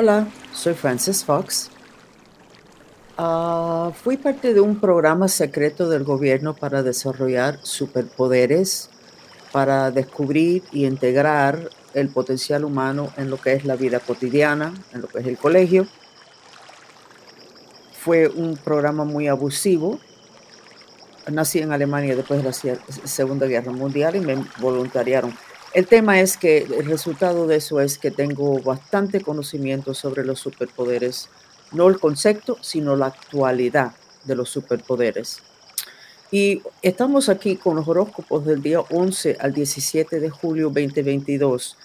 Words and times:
Hola, 0.00 0.28
soy 0.54 0.74
Frances 0.74 1.24
Fox. 1.24 1.70
Ah, 3.16 3.90
fui 4.00 4.16
parte 4.16 4.54
de 4.54 4.60
un 4.60 4.78
programa 4.78 5.26
secreto 5.26 5.88
del 5.88 6.04
gobierno 6.04 6.54
para 6.54 6.84
desarrollar 6.84 7.58
superpoderes, 7.64 8.90
para 9.50 9.90
descubrir 9.90 10.62
y 10.70 10.86
integrar 10.86 11.70
el 11.94 12.10
potencial 12.10 12.64
humano 12.64 13.12
en 13.16 13.28
lo 13.28 13.38
que 13.38 13.54
es 13.54 13.64
la 13.64 13.74
vida 13.74 13.98
cotidiana, 13.98 14.72
en 14.92 15.00
lo 15.00 15.08
que 15.08 15.18
es 15.18 15.26
el 15.26 15.36
colegio. 15.36 15.88
Fue 18.00 18.28
un 18.28 18.56
programa 18.56 19.02
muy 19.02 19.26
abusivo. 19.26 19.98
Nací 21.26 21.58
en 21.58 21.72
Alemania 21.72 22.14
después 22.14 22.40
de 22.40 22.44
la 22.44 22.52
Segunda 22.52 23.48
Guerra 23.48 23.72
Mundial 23.72 24.14
y 24.14 24.20
me 24.20 24.46
voluntariaron. 24.60 25.34
El 25.74 25.86
tema 25.86 26.20
es 26.20 26.36
que 26.36 26.58
el 26.58 26.86
resultado 26.86 27.46
de 27.46 27.56
eso 27.56 27.80
es 27.80 27.98
que 27.98 28.10
tengo 28.10 28.60
bastante 28.60 29.20
conocimiento 29.20 29.92
sobre 29.92 30.24
los 30.24 30.40
superpoderes, 30.40 31.28
no 31.72 31.88
el 31.88 32.00
concepto, 32.00 32.56
sino 32.62 32.96
la 32.96 33.06
actualidad 33.06 33.92
de 34.24 34.34
los 34.34 34.48
superpoderes. 34.48 35.42
Y 36.30 36.62
estamos 36.82 37.28
aquí 37.28 37.56
con 37.56 37.76
los 37.76 37.86
horóscopos 37.86 38.44
del 38.46 38.62
día 38.62 38.80
11 38.80 39.36
al 39.40 39.52
17 39.52 40.20
de 40.20 40.30
julio 40.30 40.66
2022. 40.66 41.76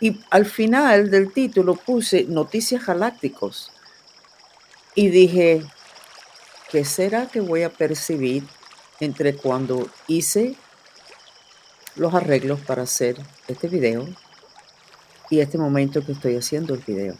Y 0.00 0.20
al 0.30 0.46
final 0.46 1.10
del 1.10 1.32
título 1.32 1.74
puse 1.74 2.24
noticias 2.24 2.86
galácticos. 2.86 3.70
Y 4.94 5.08
dije, 5.08 5.62
¿qué 6.70 6.84
será 6.84 7.26
que 7.26 7.40
voy 7.40 7.62
a 7.62 7.70
percibir 7.70 8.44
entre 9.00 9.36
cuando 9.36 9.88
hice 10.06 10.56
los 11.96 12.14
arreglos 12.14 12.60
para 12.60 12.82
hacer 12.82 13.16
este 13.48 13.68
video 13.68 14.06
y 15.30 15.40
este 15.40 15.58
momento 15.58 16.04
que 16.04 16.12
estoy 16.12 16.36
haciendo 16.36 16.74
el 16.74 16.80
video. 16.80 17.14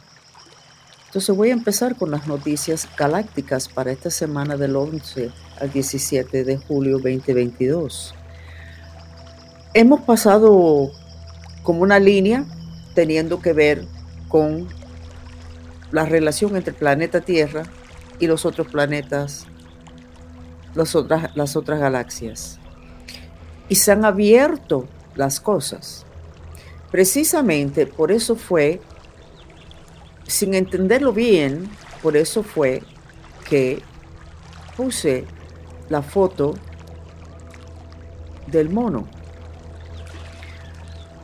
Entonces 1.07 1.37
voy 1.37 1.51
a 1.51 1.53
empezar 1.53 1.97
con 1.97 2.11
las 2.11 2.27
noticias 2.27 2.89
galácticas 2.97 3.69
para 3.69 3.93
esta 3.93 4.11
semana 4.11 4.57
del 4.57 4.77
11 4.77 5.31
al 5.61 5.71
17 5.71 6.45
de 6.45 6.57
julio 6.57 6.99
2022. 6.99 8.15
Hemos 9.75 10.01
pasado 10.03 10.91
como 11.63 11.83
una 11.83 11.99
línea 11.99 12.45
teniendo 12.95 13.41
que 13.41 13.53
ver 13.53 13.85
con 14.29 14.69
la 15.91 16.07
relación 16.07 16.57
entre 16.57 16.71
el 16.71 16.79
planeta 16.79 17.21
Tierra 17.21 17.65
y 18.19 18.27
los 18.27 18.47
otros 18.47 18.69
planetas, 18.69 19.47
las 20.75 20.95
otras, 20.95 21.37
las 21.37 21.57
otras 21.57 21.79
galaxias 21.79 22.59
y 23.73 23.75
se 23.75 23.91
han 23.91 24.05
abierto 24.05 24.87
las 25.15 25.41
cosas. 25.41 26.05
Precisamente 26.91 27.87
por 27.87 28.13
eso 28.13 28.37
fue, 28.37 28.83
sin 30.27 30.53
entenderlo 30.53 31.15
bien, 31.15 31.71
por 32.03 32.15
eso 32.15 32.43
fue 32.43 32.83
que 33.49 33.81
puse 34.77 35.25
la 35.89 36.03
foto 36.03 36.53
del 38.47 38.69
mono. 38.69 39.09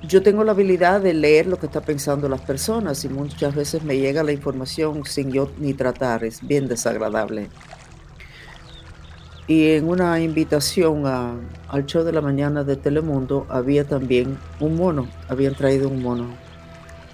Yo 0.05 0.23
tengo 0.23 0.43
la 0.43 0.53
habilidad 0.53 1.03
de 1.03 1.13
leer 1.13 1.49
lo 1.49 1.59
que 1.59 1.67
están 1.67 1.83
pensando 1.83 2.31
las 2.31 2.41
personas 2.41 3.05
y 3.05 3.11
muchas 3.11 3.55
veces 3.55 3.83
me 3.83 3.99
llega 3.99 4.23
la 4.23 4.33
información 4.33 5.05
sin 5.05 5.33
yo 5.33 5.51
ni 5.59 5.75
tratar, 5.75 6.25
es 6.25 6.41
bien 6.41 6.67
desagradable. 6.67 7.51
Y 9.49 9.71
en 9.71 9.89
una 9.89 10.21
invitación 10.21 11.07
al 11.07 11.87
show 11.87 12.05
de 12.05 12.13
la 12.13 12.21
mañana 12.21 12.65
de 12.65 12.77
Telemundo 12.77 13.47
había 13.49 13.85
también 13.85 14.37
un 14.61 14.77
mono, 14.77 15.09
habían 15.27 15.55
traído 15.55 15.89
un 15.89 16.03
mono. 16.03 16.27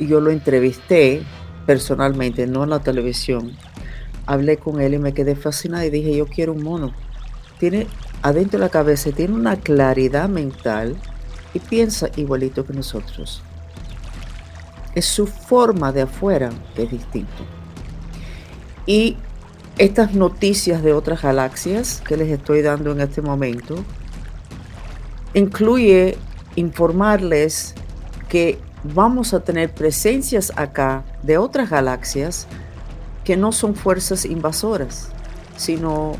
Y 0.01 0.09
yo 0.09 0.21
lo 0.21 0.33
entrevisté 0.33 1.23
personalmente, 1.65 2.49
no 2.49 2.65
en 2.65 2.71
la 2.71 2.81
televisión. 2.81 3.53
Hablé 4.27 4.57
con 4.57 4.81
él 4.81 4.95
y 4.95 4.99
me 4.99 5.15
quedé 5.15 5.37
fascinada 5.37 5.87
y 5.87 5.91
dije, 5.91 6.17
yo 6.17 6.27
quiero 6.27 6.55
un 6.55 6.65
mono. 6.65 6.93
Tiene 7.61 7.87
adentro 8.21 8.59
de 8.59 8.65
la 8.65 8.71
cabeza, 8.71 9.13
tiene 9.13 9.35
una 9.35 9.55
claridad 9.55 10.29
mental 10.29 10.97
y 11.55 11.61
piensa 11.61 12.11
igualito 12.17 12.67
que 12.67 12.73
nosotros. 12.73 13.45
Es 14.97 15.05
su 15.05 15.29
forma 15.29 15.93
de 15.93 16.03
afuera 16.03 16.51
que 16.75 16.83
es 16.83 16.91
distinto. 16.91 17.45
Y 18.87 19.19
estas 19.79 20.15
noticias 20.15 20.83
de 20.83 20.93
otras 20.93 21.23
galaxias 21.23 22.01
que 22.07 22.17
les 22.17 22.31
estoy 22.31 22.63
dando 22.63 22.93
en 22.93 23.01
este 23.01 23.23
momento 23.23 23.77
incluye 25.35 26.17
informarles 26.55 27.75
que 28.29 28.59
vamos 28.85 29.35
a 29.35 29.41
tener 29.41 29.73
presencias 29.73 30.53
acá 30.55 31.05
de 31.25 31.39
otras 31.39 31.71
galaxias 31.71 32.47
que 33.25 33.37
no 33.37 33.51
son 33.51 33.75
fuerzas 33.75 34.25
invasoras, 34.27 35.09
sino 35.57 36.13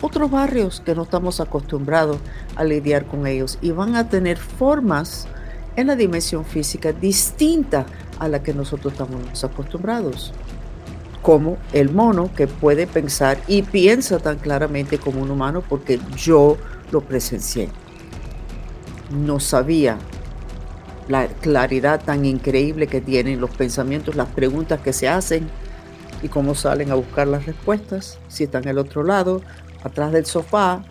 otros 0.00 0.30
barrios 0.30 0.80
que 0.80 0.96
no 0.96 1.02
estamos 1.02 1.38
acostumbrados 1.38 2.18
a 2.56 2.64
lidiar 2.64 3.06
con 3.06 3.26
ellos 3.28 3.56
y 3.60 3.70
van 3.70 3.94
a 3.94 4.08
tener 4.08 4.36
formas 4.36 5.28
en 5.76 5.86
la 5.86 5.94
dimensión 5.94 6.44
física 6.44 6.92
distinta 6.92 7.86
a 8.18 8.26
la 8.26 8.42
que 8.42 8.52
nosotros 8.52 8.94
estamos 8.94 9.44
acostumbrados 9.44 10.32
como 11.22 11.58
el 11.72 11.90
mono 11.90 12.30
que 12.34 12.46
puede 12.46 12.86
pensar 12.86 13.38
y 13.46 13.62
piensa 13.62 14.18
tan 14.18 14.38
claramente 14.38 14.98
como 14.98 15.20
un 15.20 15.30
humano 15.30 15.62
porque 15.68 16.00
yo 16.16 16.56
lo 16.90 17.02
presencié. 17.02 17.68
No 19.10 19.40
sabía 19.40 19.98
la 21.08 21.26
claridad 21.26 22.02
tan 22.02 22.24
increíble 22.24 22.86
que 22.86 23.00
tienen 23.00 23.40
los 23.40 23.50
pensamientos, 23.50 24.14
las 24.14 24.28
preguntas 24.28 24.80
que 24.80 24.92
se 24.92 25.08
hacen 25.08 25.48
y 26.22 26.28
cómo 26.28 26.54
salen 26.54 26.90
a 26.90 26.94
buscar 26.94 27.26
las 27.26 27.46
respuestas. 27.46 28.18
Si 28.28 28.44
están 28.44 28.66
al 28.68 28.78
otro 28.78 29.02
lado, 29.02 29.42
atrás 29.82 30.12
del 30.12 30.26
sofá 30.26 30.82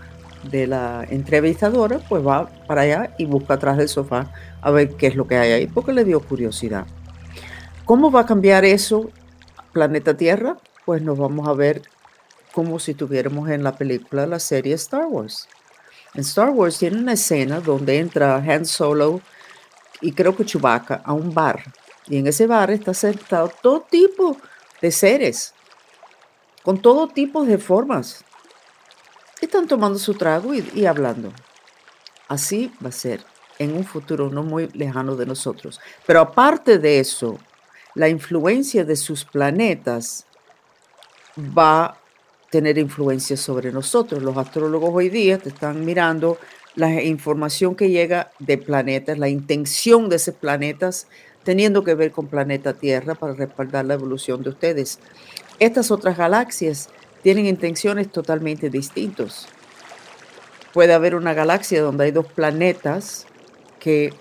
de 0.51 0.67
la 0.67 1.06
entrevistadora, 1.09 2.00
pues 2.07 2.25
va 2.25 2.50
para 2.67 2.81
allá 2.81 3.16
y 3.17 3.25
busca 3.25 3.56
atrás 3.56 3.78
del 3.78 3.90
sofá 3.90 4.31
a 4.61 4.72
ver 4.72 4.96
qué 4.96 5.07
es 5.07 5.16
lo 5.16 5.28
que 5.28 5.38
hay 5.38 5.51
ahí, 5.51 5.67
porque 5.67 5.94
le 5.94 6.03
dio 6.03 6.19
curiosidad. 6.19 6.85
¿Cómo 7.85 8.11
va 8.11 8.22
a 8.22 8.25
cambiar 8.25 8.66
eso 8.66 9.09
planeta 9.79 10.17
Tierra, 10.17 10.57
pues 10.84 11.01
nos 11.01 11.17
vamos 11.17 11.47
a 11.47 11.53
ver 11.53 11.84
como 12.51 12.79
si 12.79 12.91
estuviéramos 12.91 13.50
en 13.50 13.63
la 13.63 13.78
película, 13.78 14.28
la 14.28 14.38
serie 14.38 14.73
Star 14.73 15.06
Wars. 15.06 15.47
En 16.13 16.19
Star 16.19 16.50
Wars 16.50 16.78
tiene 16.79 16.97
una 16.97 17.13
escena 17.13 17.62
donde 17.62 17.97
entra 17.97 18.35
Han 18.35 18.66
Solo 18.66 19.22
y 20.01 20.12
creo 20.12 20.35
que 20.35 20.44
Chewbacca 20.44 21.01
a 21.06 21.13
un 21.13 21.34
bar. 21.34 21.63
Y 22.07 22.17
en 22.17 22.28
ese 22.28 22.45
bar 22.45 22.72
está 22.72 22.94
sentado 22.94 23.50
todo 23.62 23.85
tipo 23.90 24.35
de 24.81 24.91
seres, 24.91 25.53
con 26.61 26.81
todo 26.81 27.07
tipo 27.07 27.46
de 27.46 27.57
formas. 27.57 28.25
Están 29.40 29.66
tomando 29.66 29.97
su 29.97 30.13
trago 30.13 30.53
y, 30.53 30.69
y 30.75 30.88
hablando. 30.88 31.31
Así 32.28 32.69
va 32.84 32.90
a 32.90 32.91
ser 32.91 33.23
en 33.59 33.78
un 33.78 33.85
futuro 33.85 34.29
no 34.29 34.44
muy 34.44 34.67
lejano 34.73 35.16
de 35.16 35.25
nosotros. 35.25 35.79
Pero 36.06 36.19
aparte 36.19 36.79
de 36.79 37.00
eso, 37.00 37.40
la 37.96 38.10
influencia 38.10 38.86
de 38.86 38.96
sus 38.96 39.26
planetas 39.26 40.26
va 41.38 41.86
a 41.86 41.98
tener 42.50 42.78
influencia 42.78 43.38
sobre 43.38 43.72
nosotros. 43.72 44.22
Los 44.22 44.38
astrólogos 44.38 44.92
hoy 44.94 45.10
día 45.10 45.38
te 45.38 45.50
están 45.50 45.86
mirando 45.86 46.38
la 46.76 47.02
información 47.04 47.76
que 47.76 47.90
llega 47.90 48.32
de 48.40 48.58
planetas, 48.58 49.18
la 49.18 49.30
intención 49.30 50.10
de 50.10 50.18
esos 50.18 50.36
planetas 50.36 51.08
teniendo 51.44 51.84
que 51.84 51.96
ver 51.96 52.12
con 52.12 52.28
planeta 52.28 52.74
Tierra 52.74 53.16
para 53.16 53.34
respaldar 53.34 53.86
la 53.86 53.96
evolución 53.96 54.44
de 54.44 54.50
ustedes. 54.50 55.00
Estas 55.60 55.92
otras 55.92 56.18
galaxias 56.18 56.90
tienen 57.24 57.46
intenciones 57.46 58.12
totalmente 58.12 58.70
distintas. 58.70 59.48
Puede 60.74 60.94
haber 60.94 61.16
una 61.16 61.34
galaxia 61.34 61.82
donde 61.82 62.06
hay 62.06 62.12
dos 62.12 62.28
planetas 62.28 63.26
que 63.80 64.14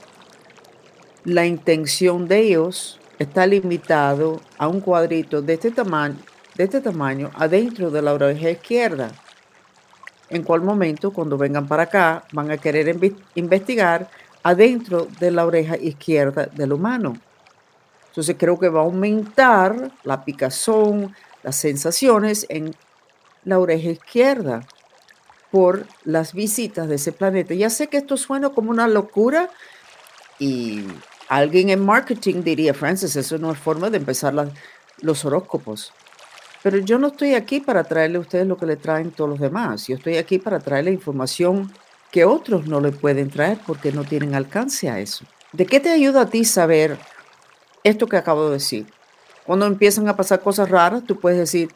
la 1.24 1.46
intención 1.46 2.28
de 2.28 2.38
ellos 2.38 2.98
está 3.18 3.46
limitado 3.46 4.40
a 4.58 4.68
un 4.68 4.80
cuadrito 4.80 5.42
de 5.42 5.54
este 5.54 5.70
tamaño, 5.70 6.16
de 6.54 6.64
este 6.64 6.80
tamaño 6.80 7.30
adentro 7.34 7.90
de 7.90 8.02
la 8.02 8.14
oreja 8.14 8.50
izquierda. 8.50 9.10
En 10.30 10.42
cual 10.42 10.62
momento, 10.62 11.12
cuando 11.12 11.38
vengan 11.38 11.66
para 11.66 11.84
acá, 11.84 12.24
van 12.32 12.50
a 12.50 12.58
querer 12.58 12.94
investigar 13.34 14.10
adentro 14.42 15.08
de 15.18 15.30
la 15.30 15.46
oreja 15.46 15.76
izquierda 15.76 16.46
del 16.46 16.72
humano. 16.72 17.14
Entonces 18.08 18.36
creo 18.38 18.58
que 18.58 18.68
va 18.68 18.80
a 18.80 18.84
aumentar 18.84 19.90
la 20.04 20.24
picazón, 20.24 21.14
las 21.42 21.56
sensaciones 21.56 22.46
en 22.48 22.74
la 23.44 23.58
oreja 23.58 23.90
izquierda 23.90 24.66
por 25.50 25.86
las 26.04 26.34
visitas 26.34 26.88
de 26.88 26.96
ese 26.96 27.12
planeta. 27.12 27.54
Ya 27.54 27.70
sé 27.70 27.86
que 27.86 27.96
esto 27.96 28.16
suena 28.16 28.50
como 28.50 28.70
una 28.70 28.86
locura 28.86 29.48
y 30.38 30.84
Alguien 31.28 31.68
en 31.68 31.84
marketing 31.84 32.42
diría, 32.42 32.72
Francis, 32.72 33.14
eso 33.16 33.38
no 33.38 33.52
es 33.52 33.58
forma 33.58 33.90
de 33.90 33.98
empezar 33.98 34.34
los 35.00 35.24
horóscopos. 35.24 35.92
Pero 36.62 36.78
yo 36.78 36.98
no 36.98 37.08
estoy 37.08 37.34
aquí 37.34 37.60
para 37.60 37.84
traerle 37.84 38.18
a 38.18 38.20
ustedes 38.20 38.46
lo 38.46 38.56
que 38.56 38.66
le 38.66 38.76
traen 38.76 39.10
todos 39.10 39.30
los 39.30 39.38
demás. 39.38 39.86
Yo 39.86 39.96
estoy 39.96 40.16
aquí 40.16 40.38
para 40.38 40.58
traerle 40.58 40.90
información 40.90 41.72
que 42.10 42.24
otros 42.24 42.66
no 42.66 42.80
le 42.80 42.92
pueden 42.92 43.30
traer 43.30 43.58
porque 43.66 43.92
no 43.92 44.04
tienen 44.04 44.34
alcance 44.34 44.88
a 44.88 44.98
eso. 44.98 45.24
¿De 45.52 45.66
qué 45.66 45.80
te 45.80 45.90
ayuda 45.90 46.22
a 46.22 46.26
ti 46.26 46.44
saber 46.44 46.98
esto 47.84 48.06
que 48.06 48.16
acabo 48.16 48.46
de 48.46 48.54
decir? 48.54 48.86
Cuando 49.46 49.66
empiezan 49.66 50.08
a 50.08 50.16
pasar 50.16 50.40
cosas 50.40 50.68
raras, 50.68 51.04
tú 51.04 51.20
puedes 51.20 51.38
decir, 51.38 51.70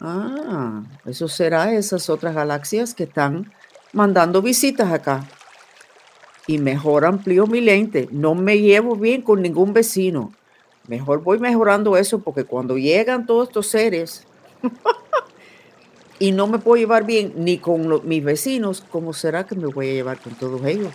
ah, 0.00 0.82
eso 1.06 1.26
será 1.28 1.72
esas 1.72 2.10
otras 2.10 2.34
galaxias 2.34 2.94
que 2.94 3.04
están 3.04 3.52
mandando 3.92 4.42
visitas 4.42 4.92
acá. 4.92 5.24
Y 6.48 6.56
mejor 6.56 7.04
amplío 7.04 7.46
mi 7.46 7.60
lente. 7.60 8.08
No 8.10 8.34
me 8.34 8.58
llevo 8.58 8.96
bien 8.96 9.20
con 9.20 9.42
ningún 9.42 9.74
vecino. 9.74 10.32
Mejor 10.86 11.22
voy 11.22 11.38
mejorando 11.38 11.98
eso 11.98 12.20
porque 12.20 12.44
cuando 12.44 12.78
llegan 12.78 13.26
todos 13.26 13.48
estos 13.48 13.66
seres 13.66 14.26
y 16.18 16.32
no 16.32 16.46
me 16.46 16.58
puedo 16.58 16.80
llevar 16.80 17.04
bien 17.04 17.34
ni 17.36 17.58
con 17.58 18.08
mis 18.08 18.24
vecinos, 18.24 18.82
¿cómo 18.90 19.12
será 19.12 19.44
que 19.44 19.56
me 19.56 19.66
voy 19.66 19.90
a 19.90 19.92
llevar 19.92 20.18
con 20.20 20.34
todos 20.36 20.64
ellos? 20.64 20.90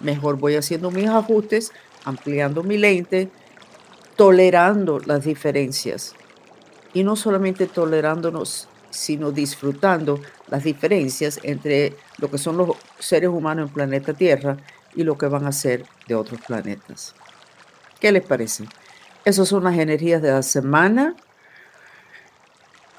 Mejor 0.00 0.38
voy 0.38 0.54
haciendo 0.54 0.90
mis 0.90 1.06
ajustes, 1.06 1.70
ampliando 2.06 2.62
mi 2.62 2.78
lente, 2.78 3.28
tolerando 4.16 5.00
las 5.00 5.26
diferencias. 5.26 6.14
Y 6.94 7.02
no 7.02 7.14
solamente 7.14 7.66
tolerándonos, 7.66 8.68
sino 8.88 9.32
disfrutando 9.32 10.18
las 10.48 10.64
diferencias 10.64 11.40
entre 11.42 11.94
lo 12.16 12.30
que 12.30 12.38
son 12.38 12.56
los 12.56 12.70
seres 12.98 13.28
humanos 13.28 13.68
en 13.68 13.74
planeta 13.74 14.14
Tierra 14.14 14.56
y 14.94 15.04
lo 15.04 15.18
que 15.18 15.26
van 15.26 15.46
a 15.46 15.52
ser 15.52 15.84
de 16.08 16.14
otros 16.14 16.40
planetas. 16.40 17.14
¿Qué 18.00 18.12
les 18.12 18.24
parece? 18.24 18.64
Esas 19.24 19.48
son 19.48 19.64
las 19.64 19.78
energías 19.78 20.20
de 20.20 20.30
la 20.30 20.42
semana 20.42 21.16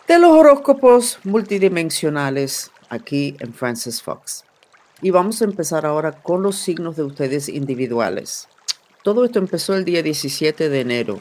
de 0.07 0.19
los 0.19 0.31
horóscopos 0.31 1.19
multidimensionales 1.23 2.71
aquí 2.89 3.35
en 3.39 3.53
Francis 3.53 4.01
Fox. 4.01 4.43
Y 5.01 5.11
vamos 5.11 5.41
a 5.41 5.45
empezar 5.45 5.85
ahora 5.85 6.11
con 6.11 6.41
los 6.41 6.57
signos 6.57 6.95
de 6.95 7.03
ustedes 7.03 7.49
individuales. 7.49 8.47
Todo 9.03 9.25
esto 9.25 9.39
empezó 9.39 9.75
el 9.75 9.85
día 9.85 10.01
17 10.01 10.69
de 10.69 10.81
enero 10.81 11.19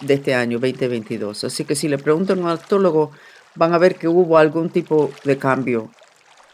de 0.00 0.14
este 0.14 0.34
año 0.34 0.58
2022. 0.58 1.44
Así 1.44 1.64
que 1.64 1.74
si 1.74 1.88
le 1.88 1.98
preguntan 1.98 2.38
a 2.38 2.42
un 2.42 2.48
astrólogo, 2.48 3.10
van 3.54 3.74
a 3.74 3.78
ver 3.78 3.96
que 3.96 4.08
hubo 4.08 4.38
algún 4.38 4.70
tipo 4.70 5.10
de 5.24 5.36
cambio. 5.38 5.90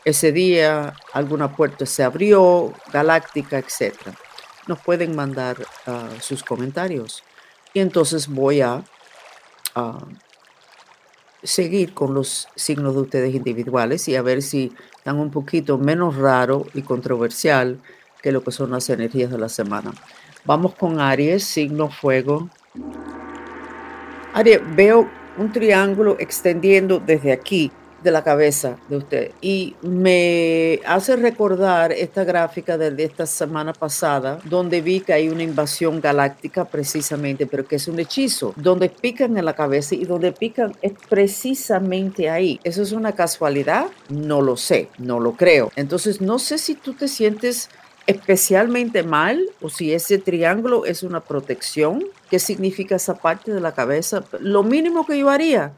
Ese 0.08 0.32
día 0.32 0.94
alguna 1.12 1.54
puerta 1.54 1.84
se 1.84 2.02
abrió, 2.02 2.72
galáctica, 2.90 3.58
etc. 3.58 3.94
Nos 4.66 4.80
pueden 4.80 5.14
mandar 5.14 5.58
ah, 5.86 6.08
sus 6.22 6.42
comentarios. 6.42 7.22
Y 7.74 7.80
entonces 7.80 8.26
voy 8.26 8.62
a 8.62 8.82
seguir 11.42 11.92
con 11.92 12.14
los 12.14 12.48
signos 12.56 12.94
de 12.94 13.02
ustedes 13.02 13.34
individuales 13.34 14.08
y 14.08 14.16
a 14.16 14.22
ver 14.22 14.40
si 14.40 14.72
están 14.96 15.18
un 15.18 15.30
poquito 15.30 15.76
menos 15.76 16.16
raro 16.16 16.64
y 16.72 16.80
controversial 16.80 17.78
que 18.22 18.32
lo 18.32 18.42
que 18.42 18.50
son 18.50 18.70
las 18.70 18.88
energías 18.88 19.30
de 19.30 19.36
la 19.36 19.50
semana. 19.50 19.92
Vamos 20.46 20.74
con 20.74 21.02
Aries, 21.02 21.44
signo 21.44 21.90
fuego. 21.90 22.48
Aries, 24.32 24.62
veo 24.74 25.06
un 25.36 25.52
triángulo 25.52 26.16
extendiendo 26.18 26.98
desde 26.98 27.30
aquí 27.30 27.70
de 28.08 28.12
la 28.12 28.24
cabeza 28.24 28.78
de 28.88 28.96
usted. 28.96 29.32
Y 29.42 29.74
me 29.82 30.80
hace 30.86 31.14
recordar 31.16 31.92
esta 31.92 32.24
gráfica 32.24 32.78
de, 32.78 33.04
esta 33.04 33.26
semana 33.26 33.74
pasada, 33.74 34.40
donde 34.44 34.80
vi 34.80 35.00
que 35.00 35.12
hay 35.12 35.28
una 35.28 35.42
invasión 35.42 36.00
galáctica 36.00 36.64
precisamente, 36.64 37.46
pero 37.46 37.66
que 37.66 37.76
es 37.76 37.86
un 37.86 38.00
hechizo, 38.00 38.54
donde 38.56 38.88
pican 38.88 39.36
en 39.36 39.44
la 39.44 39.52
cabeza 39.52 39.94
y 39.94 40.06
donde 40.06 40.32
pican 40.32 40.74
es 40.80 40.92
precisamente 41.08 42.30
ahí. 42.30 42.58
¿Eso 42.64 42.80
es 42.82 42.92
una 42.92 43.12
casualidad? 43.12 43.88
No 44.08 44.40
lo 44.40 44.56
sé, 44.56 44.88
no 44.96 45.20
lo 45.20 45.32
creo. 45.32 45.70
Entonces, 45.76 46.22
no 46.22 46.38
sé 46.38 46.56
si 46.56 46.74
tú 46.74 46.94
te 46.94 47.08
sientes 47.08 47.68
especialmente 48.06 49.02
mal 49.02 49.50
o 49.60 49.68
si 49.68 49.92
ese 49.92 50.16
triángulo 50.16 50.86
es 50.86 51.02
una 51.02 51.20
protección. 51.20 52.04
¿Qué 52.30 52.38
significa 52.38 52.96
esa 52.96 53.18
parte 53.18 53.52
de 53.52 53.60
la 53.60 53.72
cabeza? 53.72 54.24
Lo 54.40 54.62
mínimo 54.62 55.04
que 55.04 55.18
yo 55.18 55.28
haría 55.28 55.74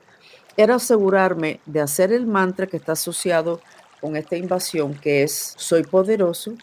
era 0.56 0.76
asegurarme 0.76 1.60
de 1.66 1.80
hacer 1.80 2.12
el 2.12 2.26
mantra 2.26 2.66
que 2.66 2.76
está 2.76 2.92
asociado 2.92 3.60
con 4.00 4.16
esta 4.16 4.36
invasión, 4.36 4.94
que 4.94 5.22
es, 5.22 5.54
soy 5.56 5.82
poderoso, 5.82 6.54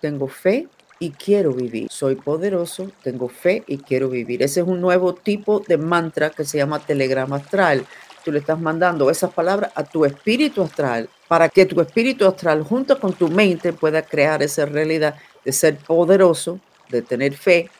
tengo 0.00 0.28
fe 0.28 0.68
y 0.98 1.10
quiero 1.10 1.52
vivir. 1.52 1.88
Soy 1.90 2.14
poderoso, 2.16 2.90
tengo 3.02 3.28
fe 3.28 3.62
y 3.66 3.78
quiero 3.78 4.08
vivir. 4.08 4.42
Ese 4.42 4.60
es 4.60 4.66
un 4.66 4.80
nuevo 4.80 5.14
tipo 5.14 5.60
de 5.60 5.76
mantra 5.76 6.30
que 6.30 6.44
se 6.44 6.58
llama 6.58 6.78
telegrama 6.78 7.36
astral. 7.36 7.86
Tú 8.24 8.32
le 8.32 8.38
estás 8.38 8.60
mandando 8.60 9.10
esas 9.10 9.32
palabras 9.32 9.70
a 9.74 9.84
tu 9.84 10.04
espíritu 10.04 10.62
astral 10.62 11.08
para 11.28 11.48
que 11.48 11.66
tu 11.66 11.80
espíritu 11.80 12.26
astral 12.26 12.62
junto 12.62 12.98
con 12.98 13.12
tu 13.12 13.28
mente 13.28 13.72
pueda 13.72 14.02
crear 14.02 14.42
esa 14.42 14.64
realidad 14.66 15.16
de 15.44 15.52
ser 15.52 15.76
poderoso, 15.76 16.60
de 16.88 17.02
tener 17.02 17.34
fe, 17.34 17.70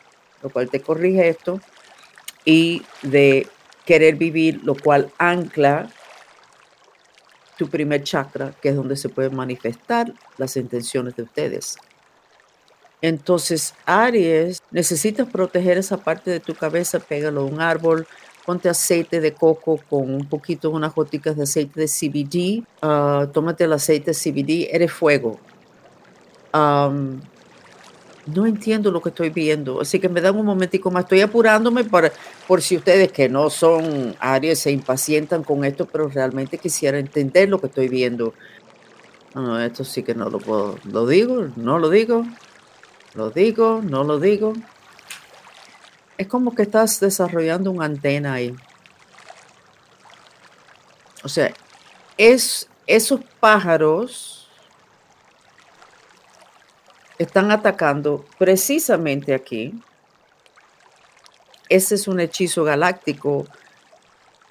lo 0.41 0.49
cual 0.49 0.69
te 0.69 0.79
corrige 0.81 1.27
esto, 1.27 1.59
y 2.45 2.81
de 3.01 3.47
querer 3.87 4.15
vivir, 4.15 4.61
lo 4.63 4.75
cual 4.75 5.11
ancla 5.17 5.89
tu 7.57 7.67
primer 7.69 8.03
chakra, 8.03 8.53
que 8.61 8.69
es 8.69 8.75
donde 8.75 8.95
se 8.95 9.09
pueden 9.09 9.35
manifestar 9.35 10.13
las 10.37 10.55
intenciones 10.57 11.15
de 11.15 11.23
ustedes. 11.23 11.77
Entonces, 13.01 13.73
Aries, 13.85 14.61
necesitas 14.69 15.27
proteger 15.27 15.77
esa 15.77 15.97
parte 15.97 16.29
de 16.29 16.39
tu 16.39 16.53
cabeza, 16.53 16.99
pégalo 16.99 17.41
a 17.41 17.45
un 17.45 17.61
árbol, 17.61 18.05
ponte 18.45 18.69
aceite 18.69 19.21
de 19.21 19.33
coco 19.33 19.79
con 19.89 20.13
un 20.13 20.27
poquito, 20.27 20.69
unas 20.69 20.93
goticas 20.93 21.35
de 21.37 21.43
aceite 21.43 21.79
de 21.79 21.87
CBD, 21.87 22.67
ah, 22.81 23.27
tómate 23.33 23.63
el 23.63 23.73
aceite 23.73 24.11
de 24.11 24.17
CBD, 24.17 24.69
eres 24.71 24.91
fuego 24.91 25.39
no 28.27 28.45
entiendo 28.45 28.91
lo 28.91 29.01
que 29.01 29.09
estoy 29.09 29.29
viendo, 29.29 29.81
así 29.81 29.99
que 29.99 30.09
me 30.09 30.21
dan 30.21 30.35
un 30.35 30.45
momentico 30.45 30.91
más. 30.91 31.05
Estoy 31.05 31.21
apurándome 31.21 31.83
por, 31.83 32.11
por 32.47 32.61
si 32.61 32.77
ustedes 32.77 33.11
que 33.11 33.29
no 33.29 33.49
son 33.49 34.15
Aries 34.19 34.59
se 34.59 34.71
impacientan 34.71 35.43
con 35.43 35.63
esto, 35.63 35.85
pero 35.85 36.09
realmente 36.09 36.57
quisiera 36.57 36.99
entender 36.99 37.49
lo 37.49 37.59
que 37.59 37.67
estoy 37.67 37.87
viendo. 37.87 38.33
No, 39.33 39.59
esto 39.59 39.83
sí 39.83 40.03
que 40.03 40.13
no 40.13 40.29
lo 40.29 40.39
puedo. 40.39 40.77
Lo 40.83 41.07
digo, 41.07 41.47
no 41.55 41.79
lo 41.79 41.89
digo, 41.89 42.25
lo 43.13 43.29
digo, 43.29 43.81
no 43.83 44.03
lo 44.03 44.19
digo. 44.19 44.53
Es 46.17 46.27
como 46.27 46.53
que 46.53 46.63
estás 46.63 46.99
desarrollando 46.99 47.71
una 47.71 47.85
antena 47.85 48.33
ahí. 48.33 48.55
O 51.23 51.29
sea, 51.29 51.53
es 52.17 52.67
esos 52.87 53.21
pájaros 53.39 54.36
están 57.17 57.51
atacando 57.51 58.25
precisamente 58.37 59.33
aquí. 59.33 59.73
Ese 61.69 61.95
es 61.95 62.07
un 62.07 62.19
hechizo 62.19 62.63
galáctico 62.63 63.45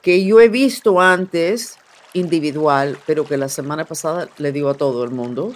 que 0.02 0.24
yo 0.24 0.40
he 0.40 0.48
visto 0.48 1.00
antes 1.00 1.78
individual, 2.12 2.98
pero 3.06 3.24
que 3.24 3.36
la 3.36 3.48
semana 3.48 3.84
pasada 3.84 4.28
le 4.38 4.52
dio 4.52 4.68
a 4.68 4.74
todo 4.74 5.04
el 5.04 5.10
mundo 5.10 5.54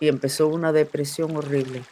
y 0.00 0.08
empezó 0.08 0.48
una 0.48 0.72
depresión 0.72 1.36
horrible. 1.36 1.82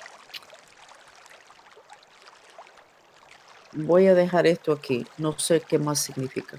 Voy 3.72 4.06
a 4.06 4.14
dejar 4.14 4.46
esto 4.46 4.72
aquí, 4.72 5.06
no 5.16 5.38
sé 5.38 5.60
qué 5.60 5.78
más 5.78 5.98
significa. 6.00 6.58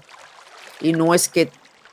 Y 0.80 0.92
no 0.92 1.14
es 1.14 1.28
que 1.28 1.50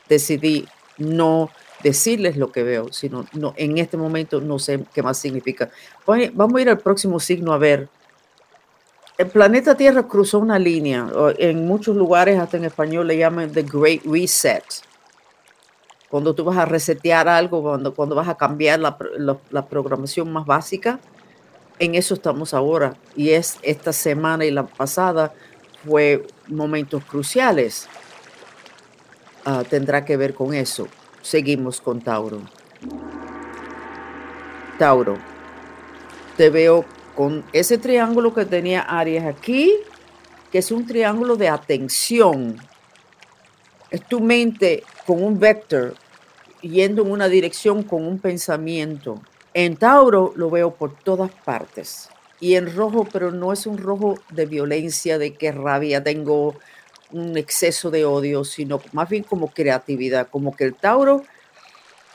decidí 0.09 0.67
no 0.97 1.51
decirles 1.83 2.37
lo 2.37 2.51
que 2.51 2.63
veo, 2.63 2.91
sino 2.91 3.25
no, 3.33 3.53
en 3.57 3.77
este 3.77 3.97
momento 3.97 4.41
no 4.41 4.59
sé 4.59 4.83
qué 4.93 5.01
más 5.03 5.17
significa. 5.17 5.69
Vamos 6.05 6.55
a 6.55 6.61
ir 6.61 6.69
al 6.69 6.79
próximo 6.79 7.19
signo 7.19 7.53
a 7.53 7.57
ver. 7.57 7.89
El 9.17 9.27
planeta 9.27 9.75
Tierra 9.75 10.07
cruzó 10.07 10.39
una 10.39 10.57
línea, 10.57 11.07
en 11.37 11.67
muchos 11.67 11.95
lugares, 11.95 12.39
hasta 12.39 12.57
en 12.57 12.65
español, 12.65 13.07
le 13.07 13.17
llaman 13.17 13.51
The 13.51 13.63
Great 13.63 14.01
Reset. 14.05 14.63
Cuando 16.09 16.33
tú 16.33 16.43
vas 16.43 16.57
a 16.57 16.65
resetear 16.65 17.27
algo, 17.27 17.61
cuando, 17.61 17.93
cuando 17.93 18.15
vas 18.15 18.27
a 18.27 18.35
cambiar 18.35 18.79
la, 18.79 18.97
la, 19.49 19.65
programación 19.67 20.31
más 20.31 20.45
básica, 20.45 20.99
en 21.79 21.95
eso 21.95 22.15
estamos 22.15 22.53
ahora. 22.53 22.95
Y 23.15 23.29
es 23.29 23.57
esta 23.61 23.93
semana 23.93 24.43
y 24.43 24.51
la 24.51 24.65
pasada 24.65 25.33
fue 25.85 26.25
momentos 26.47 27.03
cruciales. 27.05 27.87
Ah, 29.45 29.63
tendrá 29.69 30.03
que 30.03 30.17
ver 30.17 30.33
con 30.33 30.53
eso. 30.53 30.87
Seguimos 31.21 31.79
con 31.81 32.01
Tauro. 32.01 32.41
Tauro, 34.77 35.17
te 36.37 36.49
veo 36.49 36.85
con 37.15 37.43
ese 37.53 37.77
triángulo 37.77 38.33
que 38.33 38.45
tenía 38.45 38.81
Aries 38.81 39.23
aquí, 39.25 39.75
que 40.51 40.57
es 40.57 40.71
un 40.71 40.85
triángulo 40.85 41.35
de 41.35 41.49
atención. 41.49 42.57
Es 43.89 44.01
tu 44.07 44.19
mente 44.19 44.83
con 45.05 45.23
un 45.23 45.39
vector 45.39 45.93
yendo 46.61 47.03
en 47.03 47.11
una 47.11 47.27
dirección 47.27 47.83
con 47.83 48.05
un 48.05 48.19
pensamiento. 48.19 49.21
En 49.53 49.75
Tauro 49.75 50.33
lo 50.35 50.49
veo 50.49 50.73
por 50.73 50.95
todas 50.95 51.31
partes. 51.31 52.09
Y 52.39 52.55
en 52.55 52.75
rojo, 52.75 53.07
pero 53.11 53.31
no 53.31 53.53
es 53.53 53.67
un 53.67 53.77
rojo 53.77 54.17
de 54.31 54.47
violencia, 54.47 55.19
de 55.19 55.35
qué 55.35 55.51
rabia 55.51 56.03
tengo, 56.03 56.55
un 57.11 57.37
exceso 57.37 57.91
de 57.91 58.05
odio, 58.05 58.43
sino 58.43 58.81
más 58.93 59.09
bien 59.09 59.23
como 59.23 59.51
creatividad, 59.51 60.29
como 60.29 60.55
que 60.55 60.65
el 60.65 60.75
Tauro 60.75 61.23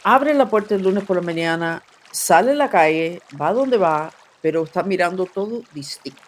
abre 0.04 0.34
la 0.34 0.48
puerta 0.48 0.74
el 0.74 0.82
lunes 0.82 1.04
por 1.04 1.16
la 1.16 1.22
mañana, 1.22 1.82
sale 2.10 2.52
a 2.52 2.54
la 2.54 2.70
calle, 2.70 3.20
va 3.40 3.52
donde 3.52 3.76
va, 3.76 4.12
pero 4.40 4.64
está 4.64 4.82
mirando 4.82 5.26
todo 5.26 5.62
distinto. 5.72 6.20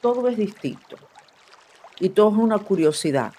Todo 0.00 0.28
es 0.28 0.36
distinto. 0.36 0.96
Y 1.98 2.10
todo 2.10 2.30
es 2.30 2.36
una 2.36 2.58
curiosidad. 2.58 3.32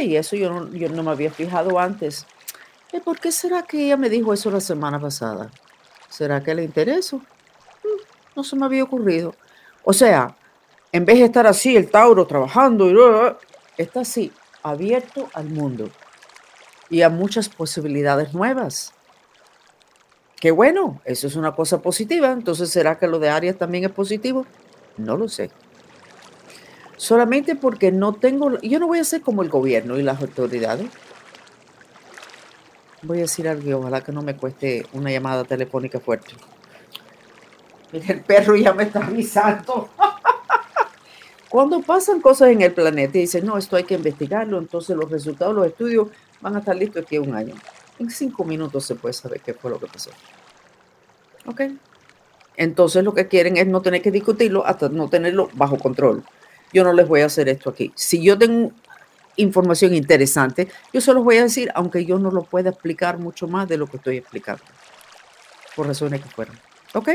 Y 0.00 0.16
eso 0.16 0.36
yo 0.36 0.52
no, 0.52 0.72
yo 0.72 0.88
no 0.88 1.02
me 1.02 1.10
había 1.10 1.30
fijado 1.30 1.78
antes. 1.78 2.26
¿Y 2.92 3.00
¿Por 3.00 3.18
qué 3.18 3.32
será 3.32 3.62
que 3.62 3.84
ella 3.84 3.96
me 3.96 4.08
dijo 4.08 4.32
eso 4.32 4.50
la 4.50 4.60
semana 4.60 5.00
pasada? 5.00 5.50
¿Será 6.08 6.42
que 6.42 6.54
le 6.54 6.64
intereso? 6.64 7.18
Mm, 7.18 8.36
no 8.36 8.44
se 8.44 8.56
me 8.56 8.64
había 8.66 8.84
ocurrido. 8.84 9.34
O 9.82 9.92
sea, 9.92 10.36
en 10.94 11.04
vez 11.04 11.18
de 11.18 11.24
estar 11.24 11.44
así, 11.48 11.76
el 11.76 11.90
Tauro 11.90 12.24
trabajando, 12.24 13.36
está 13.76 14.02
así, 14.02 14.30
abierto 14.62 15.28
al 15.34 15.46
mundo 15.46 15.90
y 16.88 17.02
a 17.02 17.10
muchas 17.10 17.48
posibilidades 17.48 18.32
nuevas. 18.32 18.92
Qué 20.36 20.52
bueno, 20.52 21.00
eso 21.04 21.26
es 21.26 21.34
una 21.34 21.50
cosa 21.50 21.82
positiva. 21.82 22.30
Entonces, 22.30 22.70
¿será 22.70 22.96
que 22.96 23.08
lo 23.08 23.18
de 23.18 23.28
Aries 23.28 23.58
también 23.58 23.82
es 23.82 23.90
positivo? 23.90 24.46
No 24.96 25.16
lo 25.16 25.28
sé. 25.28 25.50
Solamente 26.96 27.56
porque 27.56 27.90
no 27.90 28.12
tengo, 28.12 28.60
yo 28.60 28.78
no 28.78 28.86
voy 28.86 29.00
a 29.00 29.04
ser 29.04 29.20
como 29.20 29.42
el 29.42 29.48
gobierno 29.48 29.98
y 29.98 30.02
las 30.04 30.20
autoridades. 30.20 30.86
Voy 33.02 33.18
a 33.18 33.22
decir 33.22 33.48
algo, 33.48 33.80
ojalá 33.80 34.00
que 34.04 34.12
no 34.12 34.22
me 34.22 34.36
cueste 34.36 34.86
una 34.92 35.10
llamada 35.10 35.42
telefónica 35.42 35.98
fuerte. 35.98 36.34
El 37.92 38.20
perro 38.20 38.54
ya 38.54 38.72
me 38.72 38.84
está 38.84 39.04
avisando. 39.04 39.90
Cuando 41.54 41.82
pasan 41.82 42.20
cosas 42.20 42.48
en 42.48 42.62
el 42.62 42.72
planeta 42.72 43.16
y 43.16 43.20
dicen, 43.20 43.46
no, 43.46 43.56
esto 43.56 43.76
hay 43.76 43.84
que 43.84 43.94
investigarlo, 43.94 44.58
entonces 44.58 44.96
los 44.96 45.08
resultados 45.08 45.54
los 45.54 45.64
estudios 45.64 46.08
van 46.40 46.56
a 46.56 46.58
estar 46.58 46.74
listos 46.74 47.04
aquí 47.04 47.16
un 47.16 47.32
año. 47.32 47.54
En 48.00 48.10
cinco 48.10 48.42
minutos 48.42 48.84
se 48.84 48.96
puede 48.96 49.12
saber 49.12 49.40
qué 49.40 49.54
fue 49.54 49.70
lo 49.70 49.78
que 49.78 49.86
pasó. 49.86 50.10
¿Ok? 51.46 51.60
Entonces 52.56 53.04
lo 53.04 53.14
que 53.14 53.28
quieren 53.28 53.56
es 53.56 53.68
no 53.68 53.82
tener 53.82 54.02
que 54.02 54.10
discutirlo 54.10 54.66
hasta 54.66 54.88
no 54.88 55.08
tenerlo 55.08 55.48
bajo 55.54 55.78
control. 55.78 56.24
Yo 56.72 56.82
no 56.82 56.92
les 56.92 57.06
voy 57.06 57.20
a 57.20 57.26
hacer 57.26 57.48
esto 57.48 57.70
aquí. 57.70 57.92
Si 57.94 58.20
yo 58.20 58.36
tengo 58.36 58.72
información 59.36 59.94
interesante, 59.94 60.66
yo 60.92 61.00
se 61.00 61.14
los 61.14 61.22
voy 61.22 61.36
a 61.36 61.44
decir, 61.44 61.70
aunque 61.76 62.04
yo 62.04 62.18
no 62.18 62.32
lo 62.32 62.42
pueda 62.42 62.70
explicar 62.70 63.18
mucho 63.18 63.46
más 63.46 63.68
de 63.68 63.76
lo 63.76 63.86
que 63.86 63.98
estoy 63.98 64.16
explicando. 64.16 64.64
Por 65.76 65.86
razones 65.86 66.20
que 66.20 66.28
fueron. 66.28 66.58
¿Ok? 66.94 67.10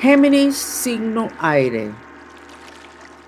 Géminis, 0.00 0.56
signo 0.56 1.28
aire. 1.38 2.09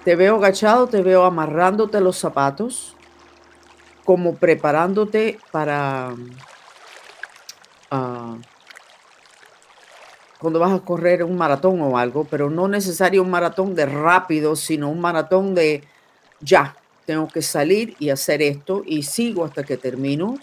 Te 0.04 0.16
veo 0.16 0.37
agachado, 0.37 0.88
te 0.88 1.00
veo 1.00 1.25
amarrándote 1.25 2.00
los 2.00 2.18
zapatos, 2.18 2.97
como 4.04 4.35
preparándote 4.35 5.38
para 5.52 6.14
ah, 7.90 8.37
cuando 10.40 10.59
vas 10.59 10.73
a 10.73 10.80
correr 10.80 11.23
un 11.23 11.37
maratón 11.37 11.80
o 11.82 11.97
algo, 11.97 12.25
pero 12.25 12.50
no 12.50 12.66
necesario 12.66 13.23
un 13.23 13.30
maratón 13.30 13.76
de 13.76 13.87
rápido, 13.87 14.56
sino 14.56 14.90
un 14.90 15.00
maratón 15.00 15.54
de 15.54 15.85
ya, 16.40 16.75
tengo 17.06 17.28
que 17.28 17.42
salir 17.42 17.94
y 18.00 18.11
hacer 18.11 18.42
esto 18.42 18.82
y 18.85 19.04
sigo 19.04 19.44
hasta 19.44 19.62
que 19.62 19.76
termino. 19.76 20.35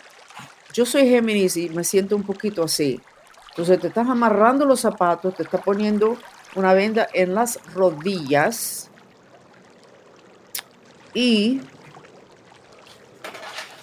Yo 0.73 0.85
soy 0.85 1.09
Géminis 1.09 1.57
y 1.57 1.69
me 1.69 1.83
siento 1.83 2.15
un 2.15 2.23
poquito 2.23 2.63
así. 2.63 3.01
Entonces 3.49 3.77
te 3.81 3.87
estás 3.87 4.07
amarrando 4.07 4.63
los 4.63 4.79
zapatos, 4.79 5.35
te 5.35 5.43
estás 5.43 5.61
poniendo 5.61 6.17
una 6.55 6.73
venda 6.73 7.09
en 7.13 7.35
las 7.35 7.59
rodillas 7.73 8.88
y 11.13 11.61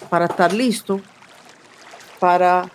para 0.09 0.25
estar 0.25 0.53
listo 0.53 1.01
para 2.19 2.69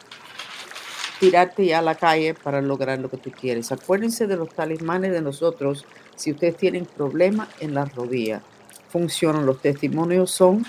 tirarte 1.21 1.67
ya 1.67 1.79
a 1.79 1.83
la 1.83 1.95
calle 1.95 2.35
para 2.35 2.61
lograr 2.61 2.99
lo 2.99 3.09
que 3.09 3.17
tú 3.17 3.31
quieres. 3.31 3.71
Acuérdense 3.73 4.27
de 4.27 4.37
los 4.37 4.49
talismanes 4.49 5.13
de 5.13 5.23
nosotros 5.23 5.87
si 6.17 6.33
ustedes 6.33 6.57
tienen 6.57 6.85
problemas 6.85 7.49
en 7.61 7.75
las 7.75 7.95
rodillas. 7.95 8.43
Funcionan, 8.89 9.47
los 9.47 9.61
testimonios 9.61 10.31
son 10.31 10.65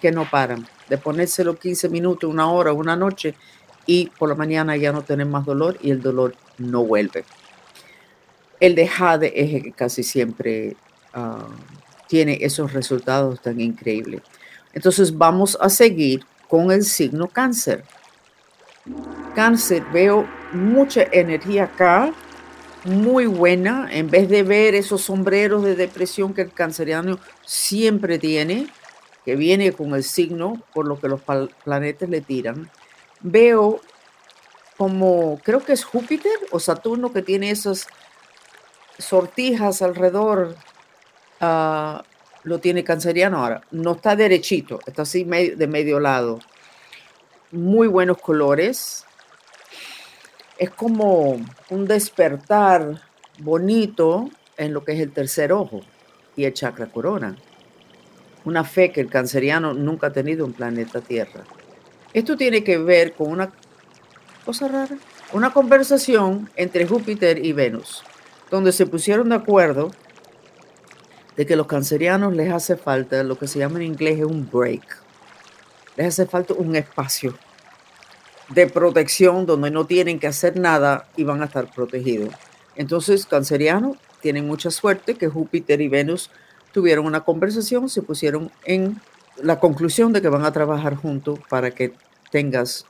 que 0.00 0.12
no 0.12 0.28
paran. 0.28 0.66
De 0.88 0.98
ponérselo 0.98 1.58
15 1.58 1.88
minutos, 1.88 2.30
una 2.30 2.50
hora, 2.50 2.72
una 2.72 2.96
noche 2.96 3.34
y 3.86 4.10
por 4.18 4.28
la 4.28 4.34
mañana 4.34 4.76
ya 4.76 4.92
no 4.92 5.02
tienen 5.02 5.30
más 5.30 5.44
dolor 5.44 5.78
y 5.80 5.90
el 5.90 6.02
dolor 6.02 6.34
no 6.58 6.84
vuelve. 6.84 7.24
El 8.60 8.74
de 8.74 8.86
Jade 8.88 9.32
es 9.40 9.54
el 9.54 9.62
que 9.62 9.72
casi 9.72 10.02
siempre 10.02 10.76
ah, 11.14 11.48
tiene 12.08 12.38
esos 12.40 12.72
resultados 12.72 13.40
tan 13.40 13.60
increíbles. 13.60 14.22
Entonces 14.72 15.16
vamos 15.16 15.56
a 15.60 15.68
seguir 15.68 16.24
con 16.48 16.72
el 16.72 16.82
signo 16.84 17.28
cáncer. 17.28 17.84
Cáncer, 19.34 19.84
veo 19.92 20.26
mucha 20.52 21.02
energía 21.12 21.64
acá, 21.64 22.12
muy 22.84 23.26
buena, 23.26 23.88
en 23.92 24.08
vez 24.10 24.28
de 24.28 24.42
ver 24.42 24.74
esos 24.74 25.02
sombreros 25.02 25.62
de 25.62 25.76
depresión 25.76 26.32
que 26.32 26.42
el 26.42 26.52
canceriano 26.52 27.18
siempre 27.44 28.18
tiene, 28.18 28.68
que 29.24 29.36
viene 29.36 29.72
con 29.72 29.94
el 29.94 30.04
signo 30.04 30.62
por 30.72 30.86
lo 30.86 30.98
que 30.98 31.08
los 31.08 31.20
planetas 31.64 32.08
le 32.08 32.20
tiran. 32.20 32.70
Veo 33.20 33.80
como, 34.78 35.38
creo 35.42 35.62
que 35.62 35.72
es 35.72 35.84
Júpiter 35.84 36.32
o 36.50 36.60
Saturno 36.60 37.12
que 37.12 37.20
tiene 37.20 37.50
esas 37.50 37.88
sortijas 38.98 39.82
alrededor 39.82 40.56
uh, 41.40 42.02
lo 42.44 42.58
tiene 42.58 42.84
canceriano 42.84 43.38
ahora. 43.38 43.62
No 43.70 43.92
está 43.92 44.16
derechito, 44.16 44.80
está 44.86 45.02
así 45.02 45.24
de 45.24 45.66
medio 45.66 46.00
lado. 46.00 46.38
Muy 47.50 47.88
buenos 47.88 48.18
colores. 48.18 49.04
Es 50.58 50.70
como 50.70 51.40
un 51.70 51.86
despertar 51.86 53.02
bonito 53.38 54.30
en 54.56 54.72
lo 54.72 54.84
que 54.84 54.92
es 54.92 55.00
el 55.00 55.12
tercer 55.12 55.52
ojo 55.52 55.80
y 56.36 56.44
el 56.44 56.54
chakra 56.54 56.86
corona. 56.86 57.36
Una 58.44 58.64
fe 58.64 58.90
que 58.90 59.00
el 59.00 59.08
canceriano 59.08 59.74
nunca 59.74 60.08
ha 60.08 60.12
tenido 60.12 60.46
en 60.46 60.52
planeta 60.52 61.00
Tierra. 61.00 61.44
Esto 62.12 62.36
tiene 62.36 62.64
que 62.64 62.78
ver 62.78 63.12
con 63.12 63.30
una 63.30 63.52
cosa 64.44 64.66
rara, 64.68 64.96
una 65.32 65.52
conversación 65.52 66.48
entre 66.56 66.86
Júpiter 66.86 67.44
y 67.44 67.52
Venus, 67.52 68.02
donde 68.50 68.72
se 68.72 68.86
pusieron 68.86 69.28
de 69.28 69.34
acuerdo 69.36 69.90
de 71.38 71.46
que 71.46 71.54
los 71.54 71.68
cancerianos 71.68 72.34
les 72.34 72.52
hace 72.52 72.76
falta 72.76 73.22
lo 73.22 73.38
que 73.38 73.46
se 73.46 73.60
llama 73.60 73.78
en 73.78 73.84
inglés 73.84 74.24
un 74.24 74.50
break. 74.50 75.00
Les 75.96 76.08
hace 76.08 76.26
falta 76.26 76.52
un 76.54 76.74
espacio 76.74 77.32
de 78.48 78.66
protección 78.66 79.46
donde 79.46 79.70
no 79.70 79.86
tienen 79.86 80.18
que 80.18 80.26
hacer 80.26 80.58
nada 80.58 81.06
y 81.16 81.22
van 81.22 81.40
a 81.40 81.44
estar 81.44 81.72
protegidos. 81.72 82.34
Entonces, 82.74 83.24
cancerianos 83.24 83.98
tienen 84.20 84.48
mucha 84.48 84.72
suerte 84.72 85.14
que 85.14 85.28
Júpiter 85.28 85.80
y 85.80 85.86
Venus 85.86 86.28
tuvieron 86.72 87.06
una 87.06 87.20
conversación, 87.20 87.88
se 87.88 88.02
pusieron 88.02 88.50
en 88.64 89.00
la 89.40 89.60
conclusión 89.60 90.12
de 90.12 90.20
que 90.20 90.28
van 90.28 90.44
a 90.44 90.52
trabajar 90.52 90.96
juntos 90.96 91.38
para 91.48 91.70
que 91.70 91.92
tengas 92.32 92.84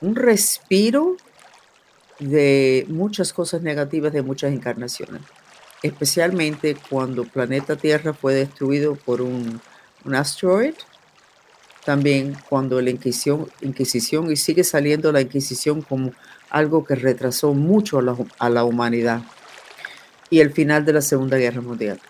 un 0.00 0.14
respiro 0.14 1.16
de 2.20 2.86
muchas 2.88 3.32
cosas 3.32 3.62
negativas 3.62 4.12
de 4.12 4.22
muchas 4.22 4.52
encarnaciones 4.52 5.22
especialmente 5.82 6.76
cuando 6.88 7.24
planeta 7.24 7.76
Tierra 7.76 8.12
fue 8.14 8.34
destruido 8.34 8.94
por 8.94 9.20
un, 9.20 9.60
un 10.04 10.14
asteroid, 10.14 10.74
también 11.84 12.36
cuando 12.48 12.80
la 12.80 12.90
Inquisición, 12.90 13.48
Inquisición, 13.60 14.30
y 14.30 14.36
sigue 14.36 14.62
saliendo 14.62 15.10
la 15.10 15.20
Inquisición 15.20 15.82
como 15.82 16.12
algo 16.50 16.84
que 16.84 16.94
retrasó 16.94 17.54
mucho 17.54 17.98
a 17.98 18.02
la, 18.02 18.16
a 18.38 18.48
la 18.48 18.64
humanidad, 18.64 19.22
y 20.30 20.40
el 20.40 20.52
final 20.52 20.84
de 20.84 20.94
la 20.94 21.02
Segunda 21.02 21.36
Guerra 21.36 21.60
Mundial. 21.60 22.00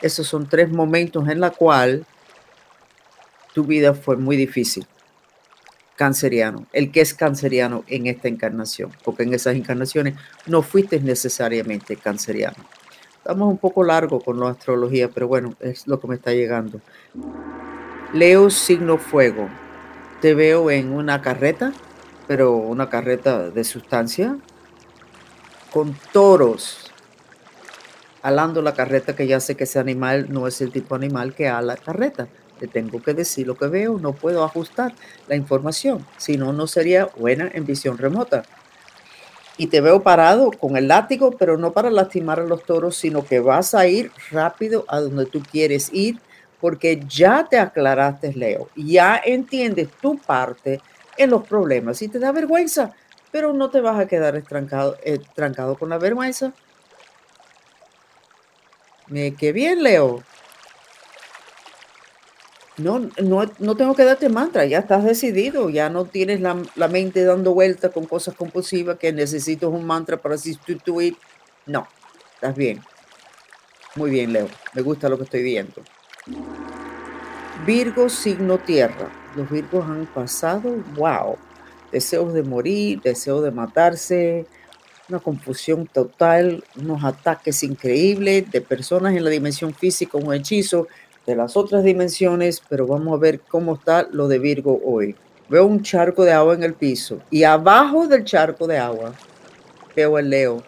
Esos 0.00 0.26
son 0.26 0.48
tres 0.48 0.70
momentos 0.70 1.28
en 1.28 1.40
la 1.40 1.50
cual 1.50 2.06
tu 3.52 3.64
vida 3.64 3.92
fue 3.92 4.16
muy 4.16 4.36
difícil. 4.36 4.86
Canceriano, 5.96 6.68
el 6.72 6.92
que 6.92 7.00
es 7.00 7.12
canceriano 7.12 7.82
en 7.88 8.06
esta 8.06 8.28
encarnación, 8.28 8.92
porque 9.02 9.24
en 9.24 9.34
esas 9.34 9.56
encarnaciones 9.56 10.14
no 10.46 10.62
fuiste 10.62 11.00
necesariamente 11.00 11.96
canceriano. 11.96 12.64
Estamos 13.18 13.48
un 13.48 13.58
poco 13.58 13.84
largo 13.84 14.20
con 14.20 14.40
la 14.40 14.50
astrología, 14.50 15.10
pero 15.10 15.28
bueno, 15.28 15.54
es 15.60 15.86
lo 15.86 16.00
que 16.00 16.06
me 16.06 16.14
está 16.14 16.32
llegando. 16.32 16.80
Leo 18.14 18.48
signo 18.48 18.96
fuego. 18.96 19.48
Te 20.22 20.34
veo 20.34 20.70
en 20.70 20.92
una 20.92 21.20
carreta, 21.20 21.72
pero 22.26 22.56
una 22.56 22.88
carreta 22.88 23.50
de 23.50 23.64
sustancia, 23.64 24.38
con 25.72 25.94
toros, 26.12 26.90
alando 28.22 28.62
la 28.62 28.74
carreta, 28.74 29.14
que 29.14 29.26
ya 29.26 29.40
sé 29.40 29.56
que 29.56 29.64
ese 29.64 29.78
animal 29.78 30.26
no 30.30 30.46
es 30.46 30.60
el 30.60 30.72
tipo 30.72 30.94
animal 30.94 31.34
que 31.34 31.48
ala 31.48 31.76
carreta. 31.76 32.28
Te 32.58 32.66
tengo 32.66 33.02
que 33.02 33.14
decir 33.14 33.46
lo 33.46 33.56
que 33.56 33.66
veo, 33.66 33.98
no 33.98 34.14
puedo 34.14 34.42
ajustar 34.42 34.94
la 35.28 35.36
información, 35.36 36.04
si 36.16 36.36
no, 36.36 36.52
no 36.52 36.66
sería 36.66 37.06
buena 37.16 37.50
en 37.52 37.66
visión 37.66 37.98
remota 37.98 38.42
y 39.58 39.66
te 39.66 39.80
veo 39.80 40.02
parado 40.02 40.52
con 40.52 40.76
el 40.76 40.88
látigo, 40.88 41.32
pero 41.32 41.58
no 41.58 41.72
para 41.72 41.90
lastimar 41.90 42.38
a 42.38 42.44
los 42.44 42.64
toros, 42.64 42.96
sino 42.96 43.26
que 43.26 43.40
vas 43.40 43.74
a 43.74 43.86
ir 43.88 44.12
rápido 44.30 44.84
a 44.88 45.00
donde 45.00 45.26
tú 45.26 45.42
quieres 45.42 45.90
ir, 45.92 46.20
porque 46.60 47.02
ya 47.08 47.46
te 47.48 47.58
aclaraste, 47.58 48.32
Leo, 48.32 48.68
ya 48.76 49.20
entiendes 49.22 49.88
tu 50.00 50.16
parte 50.16 50.80
en 51.16 51.30
los 51.30 51.46
problemas 51.46 52.00
y 52.00 52.08
te 52.08 52.20
da 52.20 52.30
vergüenza, 52.30 52.94
pero 53.32 53.52
no 53.52 53.68
te 53.68 53.80
vas 53.80 53.98
a 53.98 54.06
quedar 54.06 54.36
estrancado, 54.36 54.96
trancado 55.34 55.76
con 55.76 55.88
la 55.88 55.98
vergüenza. 55.98 56.52
qué 59.36 59.52
bien, 59.52 59.82
Leo. 59.82 60.22
No, 62.78 63.10
no, 63.20 63.76
tengo 63.76 63.94
que 63.96 64.04
darte 64.04 64.28
mantra, 64.28 64.64
ya 64.64 64.78
estás 64.78 65.02
decidido, 65.02 65.68
ya 65.68 65.90
no 65.90 66.04
tienes 66.04 66.40
la, 66.40 66.88
mente 66.88 67.24
dando 67.24 67.52
vueltas 67.52 67.90
con 67.90 68.06
cosas 68.06 68.36
compulsivas 68.36 68.98
que 68.98 69.12
necesitas 69.12 69.68
un 69.68 69.84
mantra 69.84 70.16
para 70.16 70.38
sustituir. 70.38 71.16
No, 71.66 71.88
estás 72.34 72.54
bien. 72.54 72.80
Muy 73.96 74.10
bien, 74.10 74.32
Leo. 74.32 74.48
Me 74.74 74.82
gusta 74.82 75.08
lo 75.08 75.18
que 75.18 75.24
estoy 75.24 75.42
viendo. 75.42 75.82
Virgo, 77.66 78.08
signo 78.08 78.58
tierra. 78.58 79.10
Los 79.34 79.50
Virgos 79.50 79.84
han 79.84 80.06
pasado, 80.06 80.76
wow, 80.94 81.36
deseos 81.90 82.32
de 82.32 82.44
morir, 82.44 83.00
deseos 83.02 83.42
de 83.42 83.50
matarse, 83.50 84.46
una 85.08 85.18
confusión 85.18 85.86
total, 85.86 86.62
unos 86.76 87.02
ataques 87.02 87.64
increíbles 87.64 88.48
de 88.50 88.60
personas 88.60 89.16
en 89.16 89.24
la 89.24 89.30
dimensión 89.30 89.74
física, 89.74 90.16
un 90.18 90.32
hechizo, 90.32 90.86
de 91.28 91.36
las 91.36 91.58
otras 91.58 91.84
dimensiones, 91.84 92.62
pero 92.70 92.86
vamos 92.86 93.12
a 93.12 93.20
ver 93.20 93.40
cómo 93.40 93.74
está 93.74 94.08
lo 94.10 94.28
de 94.28 94.38
Virgo 94.38 94.80
hoy. 94.82 95.14
Veo 95.50 95.66
un 95.66 95.82
charco 95.82 96.24
de 96.24 96.32
agua 96.32 96.54
en 96.54 96.62
el 96.62 96.72
piso 96.72 97.20
y 97.30 97.44
abajo 97.44 98.06
del 98.06 98.24
charco 98.24 98.66
de 98.66 98.78
agua 98.78 99.12
veo 99.94 100.18
el 100.18 100.30
Leo, 100.30 100.62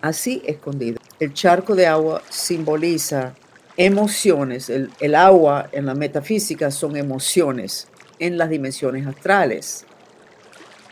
así 0.00 0.42
escondido. 0.46 1.00
El 1.18 1.34
charco 1.34 1.74
de 1.74 1.88
agua 1.88 2.22
simboliza 2.28 3.34
emociones. 3.76 4.70
El, 4.70 5.14
agua 5.16 5.68
en 5.72 5.86
la 5.86 5.94
metafísica 5.94 6.70
son 6.70 6.96
emociones 6.96 7.88
en 8.20 8.38
las 8.38 8.48
dimensiones 8.48 9.08
astrales. 9.08 9.84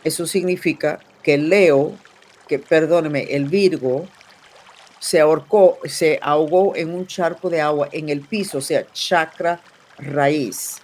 Eso 0.03 0.27
significa 0.27 0.99
que 1.23 1.35
el 1.35 1.47
Leo, 1.47 1.93
que 2.49 2.59
perdóneme, 2.59 3.23
el 3.33 3.45
Virgo 3.45 4.07
se 5.05 5.19
ahorcó, 5.19 5.77
se 5.85 6.17
ahogó 6.19 6.75
en 6.75 6.91
un 6.91 7.05
charco 7.05 7.47
de 7.47 7.61
agua 7.61 7.89
en 7.91 8.09
el 8.09 8.21
piso, 8.21 8.57
o 8.57 8.61
sea, 8.61 8.87
chakra 8.91 9.61
raíz, 9.99 10.77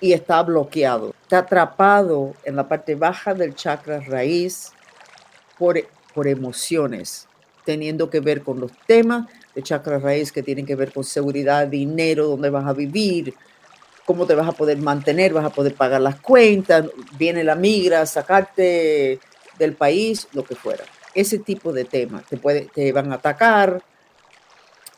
y 0.00 0.14
está 0.14 0.42
bloqueado. 0.42 1.14
Está 1.24 1.40
atrapado 1.40 2.32
en 2.44 2.56
la 2.56 2.66
parte 2.66 2.94
baja 2.94 3.34
del 3.34 3.54
chakra 3.54 4.00
raíz 4.00 4.72
por, 5.58 5.78
por 6.14 6.26
emociones, 6.26 7.28
teniendo 7.66 8.08
que 8.08 8.20
ver 8.20 8.42
con 8.42 8.60
los 8.60 8.72
temas 8.86 9.26
de 9.54 9.62
chakra 9.62 9.98
raíz 9.98 10.32
que 10.32 10.42
tienen 10.42 10.64
que 10.64 10.74
ver 10.74 10.90
con 10.90 11.04
seguridad, 11.04 11.66
dinero, 11.66 12.28
dónde 12.28 12.48
vas 12.48 12.66
a 12.66 12.72
vivir, 12.72 13.34
cómo 14.06 14.24
te 14.24 14.34
vas 14.34 14.48
a 14.48 14.52
poder 14.52 14.78
mantener, 14.78 15.34
vas 15.34 15.44
a 15.44 15.50
poder 15.50 15.74
pagar 15.74 16.00
las 16.00 16.18
cuentas, 16.18 16.86
viene 17.18 17.44
la 17.44 17.56
migra, 17.56 18.06
sacarte 18.06 19.20
del 19.58 19.74
país, 19.74 20.28
lo 20.32 20.44
que 20.44 20.54
fuera 20.54 20.82
ese 21.14 21.38
tipo 21.38 21.72
de 21.72 21.84
temas. 21.84 22.24
Te, 22.26 22.36
puede, 22.36 22.68
te 22.74 22.92
van 22.92 23.12
a 23.12 23.16
atacar. 23.16 23.82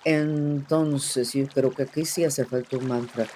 Entonces, 0.05 1.33
yo 1.33 1.47
creo 1.47 1.71
que 1.71 1.85
aquí 1.85 2.05
sí 2.05 2.25
hace 2.25 2.45
falta 2.45 2.77
un 2.77 2.89
mantra. 2.89 3.27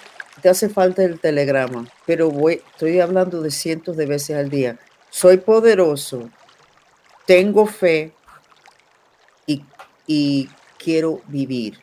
Te 0.42 0.48
hace 0.48 0.68
falta 0.68 1.02
el 1.02 1.18
telegrama, 1.18 1.86
pero 2.04 2.30
voy, 2.30 2.60
estoy 2.72 3.00
hablando 3.00 3.40
de 3.40 3.50
cientos 3.50 3.96
de 3.96 4.06
veces 4.06 4.36
al 4.36 4.50
día. 4.50 4.78
Soy 5.08 5.38
poderoso, 5.38 6.28
tengo 7.24 7.66
fe 7.66 8.12
y, 9.46 9.64
y 10.06 10.50
quiero 10.78 11.22
vivir. 11.28 11.78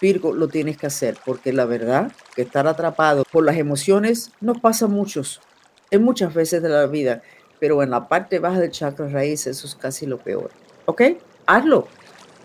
Virgo, 0.00 0.32
lo 0.32 0.48
tienes 0.48 0.76
que 0.76 0.86
hacer 0.86 1.16
porque 1.24 1.52
la 1.52 1.64
verdad 1.64 2.12
que 2.34 2.42
estar 2.42 2.66
atrapado 2.66 3.24
por 3.30 3.44
las 3.44 3.56
emociones 3.56 4.30
nos 4.40 4.60
pasa 4.60 4.86
muchos, 4.86 5.40
en 5.90 6.02
muchas 6.02 6.34
veces 6.34 6.62
de 6.62 6.68
la 6.68 6.86
vida 6.86 7.22
pero 7.62 7.80
en 7.80 7.90
la 7.90 8.08
parte 8.08 8.40
baja 8.40 8.58
del 8.58 8.72
chakra 8.72 9.06
raíz 9.06 9.46
eso 9.46 9.68
es 9.68 9.76
casi 9.76 10.04
lo 10.04 10.18
peor. 10.18 10.50
¿Ok? 10.86 11.02
Hazlo 11.46 11.86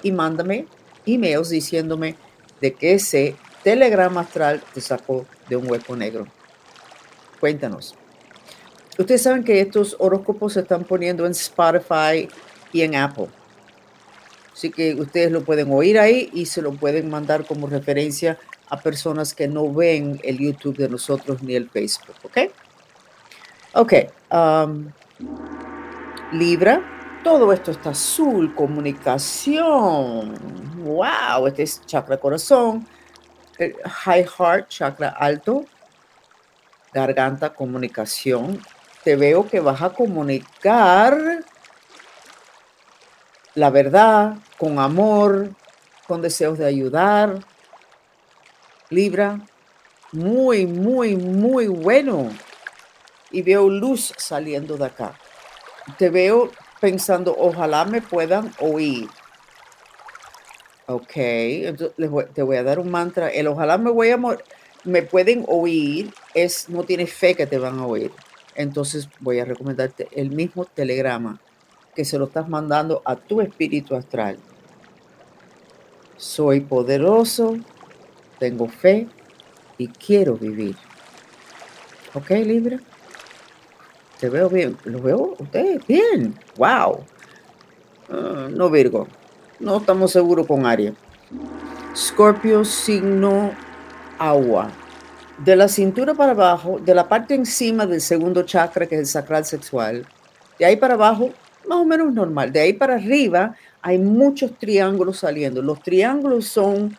y 0.04 0.12
mándame 0.12 0.68
emails 1.08 1.50
diciéndome 1.50 2.16
de 2.62 2.76
que 2.76 2.94
ese 2.94 3.36
telegrama 3.64 4.22
astral 4.22 4.62
te 4.76 4.80
sacó 4.80 5.26
de 5.50 5.56
un 5.56 5.68
hueco 5.72 5.96
negro. 5.96 6.28
Cuéntanos. 7.40 7.96
Ustedes 9.00 9.24
saben 9.24 9.44
que 9.44 9.60
estos 9.60 9.96
horóscopos 9.98 10.54
se 10.54 10.60
están 10.60 10.84
poniendo 10.84 11.26
en 11.26 11.32
Spotify 11.32 12.30
y 12.72 12.84
en 12.84 12.94
Apple. 12.94 13.30
Así 14.54 14.70
que 14.70 14.94
ustedes 14.94 15.32
lo 15.32 15.44
pueden 15.44 15.72
oír 15.72 15.98
ahí 15.98 16.30
y 16.32 16.46
se 16.46 16.62
lo 16.62 16.74
pueden 16.74 17.10
mandar 17.10 17.44
como 17.44 17.66
referencia 17.66 18.38
a 18.70 18.80
personas 18.80 19.34
que 19.34 19.48
no 19.48 19.74
ven 19.74 20.22
el 20.24 20.38
YouTube 20.38 20.78
de 20.78 20.90
nosotros 20.90 21.42
ni 21.42 21.56
el 21.56 21.68
Facebook. 21.72 22.18
¿Ok? 22.22 22.38
Ok. 23.74 23.94
Um, 24.32 24.92
Libra, 26.32 26.82
todo 27.24 27.52
esto 27.54 27.72
está 27.72 27.92
azul, 27.92 28.54
comunicación. 28.54 30.36
Wow, 30.84 31.48
este 31.48 31.64
es 31.64 31.86
chakra 31.86 32.18
corazón. 32.18 32.88
high 33.86 34.26
heart, 34.26 34.70
chakra 34.70 35.10
alto. 35.10 35.66
Garganta, 36.94 37.54
comunicación. 37.54 38.62
Te 39.04 39.16
veo 39.16 39.48
que 39.48 39.60
vas 39.60 39.82
a 39.82 39.90
comunicar 39.92 41.44
la 43.58 43.72
verdad, 43.72 44.36
con 44.60 44.78
amor, 44.78 45.50
con 46.08 46.22
deseos 46.22 46.60
de 46.60 46.66
ayudar. 46.68 47.40
Libra, 48.92 49.40
muy, 50.12 50.68
muy, 50.68 51.16
muy 51.16 51.66
bueno 51.66 52.30
y 53.32 53.42
veo 53.42 53.70
luz 53.70 54.14
saliendo 54.18 54.78
de 54.78 54.86
acá. 54.86 55.14
Te 55.98 56.10
veo 56.10 56.52
pensando, 56.80 57.36
ojalá 57.38 57.86
me 57.86 58.02
puedan 58.02 58.52
oír. 58.60 59.10
Ok, 60.86 61.12
entonces 61.16 61.96
te 62.34 62.42
voy 62.42 62.58
a 62.58 62.64
dar 62.64 62.80
un 62.80 62.90
mantra. 62.90 63.30
El 63.30 63.48
ojalá 63.48 63.78
me 63.78 63.92
voy 63.92 64.12
a 64.12 64.20
me 64.84 65.02
pueden 65.02 65.44
oír 65.48 66.14
es 66.34 66.70
no 66.70 66.84
tienes 66.84 67.12
fe 67.12 67.36
que 67.36 67.46
te 67.46 67.58
van 67.58 67.80
a 67.80 67.86
oír. 67.86 68.12
Entonces 68.56 69.10
voy 69.20 69.40
a 69.40 69.46
recomendarte 69.46 70.08
el 70.12 70.32
mismo 70.32 70.66
telegrama 70.66 71.40
que 71.94 72.06
se 72.06 72.18
lo 72.18 72.26
estás 72.26 72.48
mandando 72.48 73.02
a 73.06 73.16
tu 73.16 73.42
espíritu 73.42 73.96
astral. 73.96 74.38
Soy 76.16 76.62
poderoso, 76.62 77.58
tengo 78.40 78.68
fe 78.68 79.08
y 79.78 79.88
quiero 79.88 80.36
vivir. 80.36 80.76
¿Ok, 82.14 82.30
Libra? 82.30 82.80
Te 84.20 84.30
veo 84.30 84.50
bien. 84.50 84.78
¿Lo 84.86 85.02
veo 85.02 85.36
ustedes? 85.38 85.86
Bien. 85.88 86.34
Wow. 86.58 87.04
Ah, 88.10 88.48
no 88.50 88.70
Virgo. 88.70 89.08
No 89.60 89.78
estamos 89.78 90.12
seguros 90.12 90.48
con 90.48 90.66
Aries. 90.66 90.94
Scorpio, 91.96 92.64
signo 92.64 93.52
agua. 94.18 94.70
De 95.44 95.56
la 95.56 95.68
cintura 95.68 96.14
para 96.14 96.32
abajo, 96.32 96.80
de 96.84 96.96
la 96.96 97.08
parte 97.08 97.36
encima 97.36 97.86
del 97.86 98.02
segundo 98.02 98.44
chakra, 98.44 98.88
que 98.88 98.96
es 98.96 99.02
el 99.02 99.08
sacral 99.08 99.46
sexual, 99.46 100.08
de 100.58 100.66
ahí 100.66 100.76
para 100.76 100.96
abajo, 100.96 101.32
más 101.68 101.78
o 101.78 101.86
menos 101.86 102.12
normal. 102.12 102.52
De 102.52 102.60
ahí 102.60 102.74
para 102.74 102.96
arriba 102.96 103.56
hay 103.82 104.00
muchos 104.00 104.58
triángulos 104.58 105.20
saliendo. 105.20 105.62
Los 105.62 105.82
triángulos 105.82 106.46
son 106.46 106.98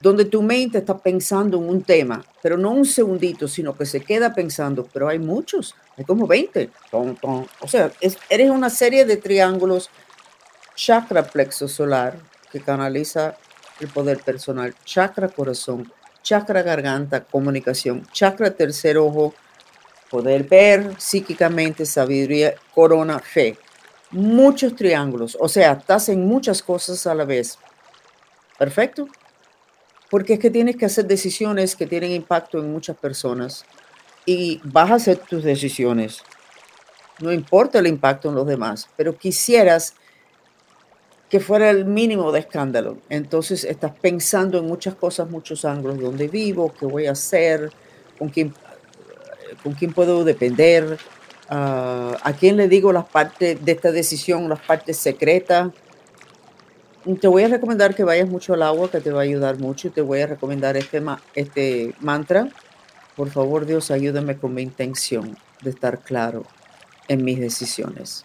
donde 0.00 0.24
tu 0.24 0.42
mente 0.42 0.78
está 0.78 0.96
pensando 0.96 1.58
en 1.58 1.68
un 1.68 1.82
tema, 1.82 2.24
pero 2.42 2.56
no 2.56 2.70
un 2.70 2.86
segundito, 2.86 3.46
sino 3.46 3.76
que 3.76 3.84
se 3.84 4.00
queda 4.00 4.32
pensando, 4.32 4.88
pero 4.90 5.08
hay 5.08 5.18
muchos, 5.18 5.74
hay 5.96 6.04
como 6.04 6.26
20. 6.26 6.70
O 6.90 7.68
sea, 7.68 7.92
eres 8.30 8.50
una 8.50 8.70
serie 8.70 9.04
de 9.04 9.18
triángulos, 9.18 9.90
chakra 10.74 11.22
plexo 11.22 11.68
solar, 11.68 12.16
que 12.50 12.60
canaliza 12.60 13.36
el 13.78 13.88
poder 13.88 14.20
personal, 14.20 14.74
chakra 14.84 15.28
corazón, 15.28 15.92
chakra 16.22 16.62
garganta, 16.62 17.22
comunicación, 17.22 18.06
chakra 18.10 18.50
tercer 18.50 18.96
ojo, 18.96 19.34
poder 20.10 20.44
ver 20.44 20.94
psíquicamente, 20.98 21.84
sabiduría, 21.84 22.54
corona, 22.74 23.18
fe. 23.18 23.58
Muchos 24.12 24.74
triángulos, 24.74 25.36
o 25.38 25.48
sea, 25.48 25.72
estás 25.72 26.08
en 26.08 26.26
muchas 26.26 26.62
cosas 26.62 27.06
a 27.06 27.14
la 27.14 27.24
vez. 27.24 27.58
Perfecto 28.58 29.06
porque 30.10 30.34
es 30.34 30.38
que 30.40 30.50
tienes 30.50 30.76
que 30.76 30.86
hacer 30.86 31.06
decisiones 31.06 31.76
que 31.76 31.86
tienen 31.86 32.10
impacto 32.10 32.58
en 32.58 32.70
muchas 32.72 32.96
personas. 32.96 33.64
Y 34.26 34.60
vas 34.64 34.90
a 34.90 34.94
hacer 34.96 35.18
tus 35.18 35.42
decisiones. 35.44 36.22
No 37.20 37.32
importa 37.32 37.78
el 37.78 37.86
impacto 37.86 38.28
en 38.28 38.34
los 38.34 38.46
demás, 38.46 38.88
pero 38.96 39.16
quisieras 39.16 39.94
que 41.30 41.38
fuera 41.38 41.70
el 41.70 41.84
mínimo 41.84 42.32
de 42.32 42.40
escándalo. 42.40 42.98
Entonces 43.08 43.64
estás 43.64 43.92
pensando 44.00 44.58
en 44.58 44.66
muchas 44.66 44.96
cosas, 44.96 45.30
muchos 45.30 45.64
ángulos, 45.64 46.00
dónde 46.00 46.26
vivo, 46.26 46.74
qué 46.78 46.86
voy 46.86 47.06
a 47.06 47.12
hacer, 47.12 47.70
con 48.18 48.30
quién, 48.30 48.52
con 49.62 49.74
quién 49.74 49.92
puedo 49.92 50.24
depender, 50.24 50.98
ah, 51.48 52.16
a 52.22 52.32
quién 52.32 52.56
le 52.56 52.68
digo 52.68 52.92
las 52.92 53.06
partes 53.06 53.64
de 53.64 53.72
esta 53.72 53.92
decisión, 53.92 54.48
las 54.48 54.60
partes 54.60 54.96
secretas 54.96 55.68
te 57.20 57.28
voy 57.28 57.44
a 57.44 57.48
recomendar 57.48 57.94
que 57.94 58.04
vayas 58.04 58.28
mucho 58.28 58.54
al 58.54 58.62
agua, 58.62 58.90
que 58.90 59.00
te 59.00 59.10
va 59.10 59.20
a 59.20 59.24
ayudar 59.24 59.58
mucho. 59.58 59.90
Te 59.90 60.02
voy 60.02 60.20
a 60.20 60.26
recomendar 60.26 60.76
este, 60.76 61.02
este 61.34 61.94
mantra. 62.00 62.48
Por 63.16 63.30
favor, 63.30 63.66
Dios, 63.66 63.90
ayúdame 63.90 64.36
con 64.36 64.54
mi 64.54 64.62
intención 64.62 65.36
de 65.62 65.70
estar 65.70 66.00
claro 66.00 66.44
en 67.08 67.24
mis 67.24 67.40
decisiones. 67.40 68.24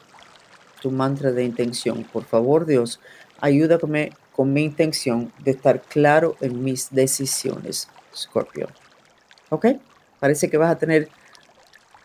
Tu 0.82 0.92
mantra 0.92 1.32
de 1.32 1.44
intención. 1.44 2.04
Por 2.04 2.26
favor, 2.26 2.66
Dios, 2.66 3.00
ayúdame 3.40 4.12
con 4.36 4.54
mi 4.54 4.64
intención 4.64 5.32
de 5.40 5.52
estar 5.52 5.82
claro 5.82 6.36
en 6.42 6.64
mis 6.64 6.90
decisiones, 6.92 7.88
Scorpio. 8.16 8.68
¿Ok? 9.50 9.68
Parece 10.20 10.50
que 10.50 10.58
vas 10.58 10.72
a 10.72 10.78
tener 10.78 11.10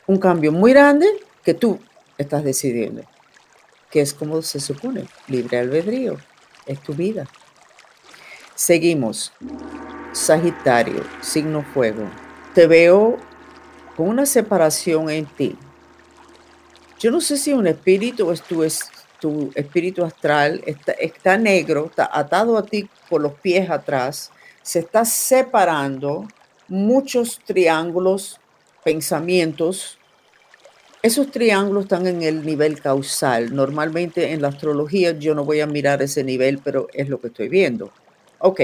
un 0.06 0.18
cambio 0.18 0.52
muy 0.52 0.72
grande 0.72 1.06
que 1.44 1.54
tú 1.54 1.78
estás 2.18 2.44
decidiendo, 2.44 3.02
que 3.90 4.00
es 4.00 4.14
como 4.14 4.42
se 4.42 4.60
supone, 4.60 5.06
libre 5.28 5.58
albedrío, 5.58 6.18
es 6.70 6.80
tu 6.80 6.94
vida. 6.94 7.26
Seguimos. 8.54 9.32
Sagitario, 10.12 11.04
signo 11.20 11.62
fuego. 11.62 12.04
Te 12.54 12.66
veo 12.66 13.16
con 13.96 14.08
una 14.08 14.26
separación 14.26 15.08
en 15.10 15.26
ti. 15.26 15.56
Yo 16.98 17.10
no 17.10 17.20
sé 17.20 17.36
si 17.36 17.52
un 17.52 17.66
espíritu 17.66 18.30
es 18.30 18.42
tu, 18.42 18.62
es 18.62 18.90
tu 19.20 19.50
espíritu 19.54 20.04
astral, 20.04 20.62
está, 20.66 20.92
está 20.92 21.38
negro, 21.38 21.86
está 21.86 22.10
atado 22.12 22.58
a 22.58 22.64
ti 22.64 22.88
por 23.08 23.20
los 23.20 23.34
pies 23.34 23.70
atrás, 23.70 24.30
se 24.62 24.80
está 24.80 25.04
separando 25.04 26.26
muchos 26.68 27.38
triángulos, 27.44 28.40
pensamientos. 28.84 29.98
Esos 31.02 31.30
triángulos 31.30 31.84
están 31.84 32.06
en 32.06 32.22
el 32.22 32.44
nivel 32.44 32.78
causal. 32.80 33.54
Normalmente 33.54 34.32
en 34.32 34.42
la 34.42 34.48
astrología 34.48 35.12
yo 35.12 35.34
no 35.34 35.46
voy 35.46 35.60
a 35.60 35.66
mirar 35.66 36.02
ese 36.02 36.22
nivel, 36.22 36.58
pero 36.62 36.88
es 36.92 37.08
lo 37.08 37.18
que 37.20 37.28
estoy 37.28 37.48
viendo. 37.48 37.90
Ok, 38.38 38.60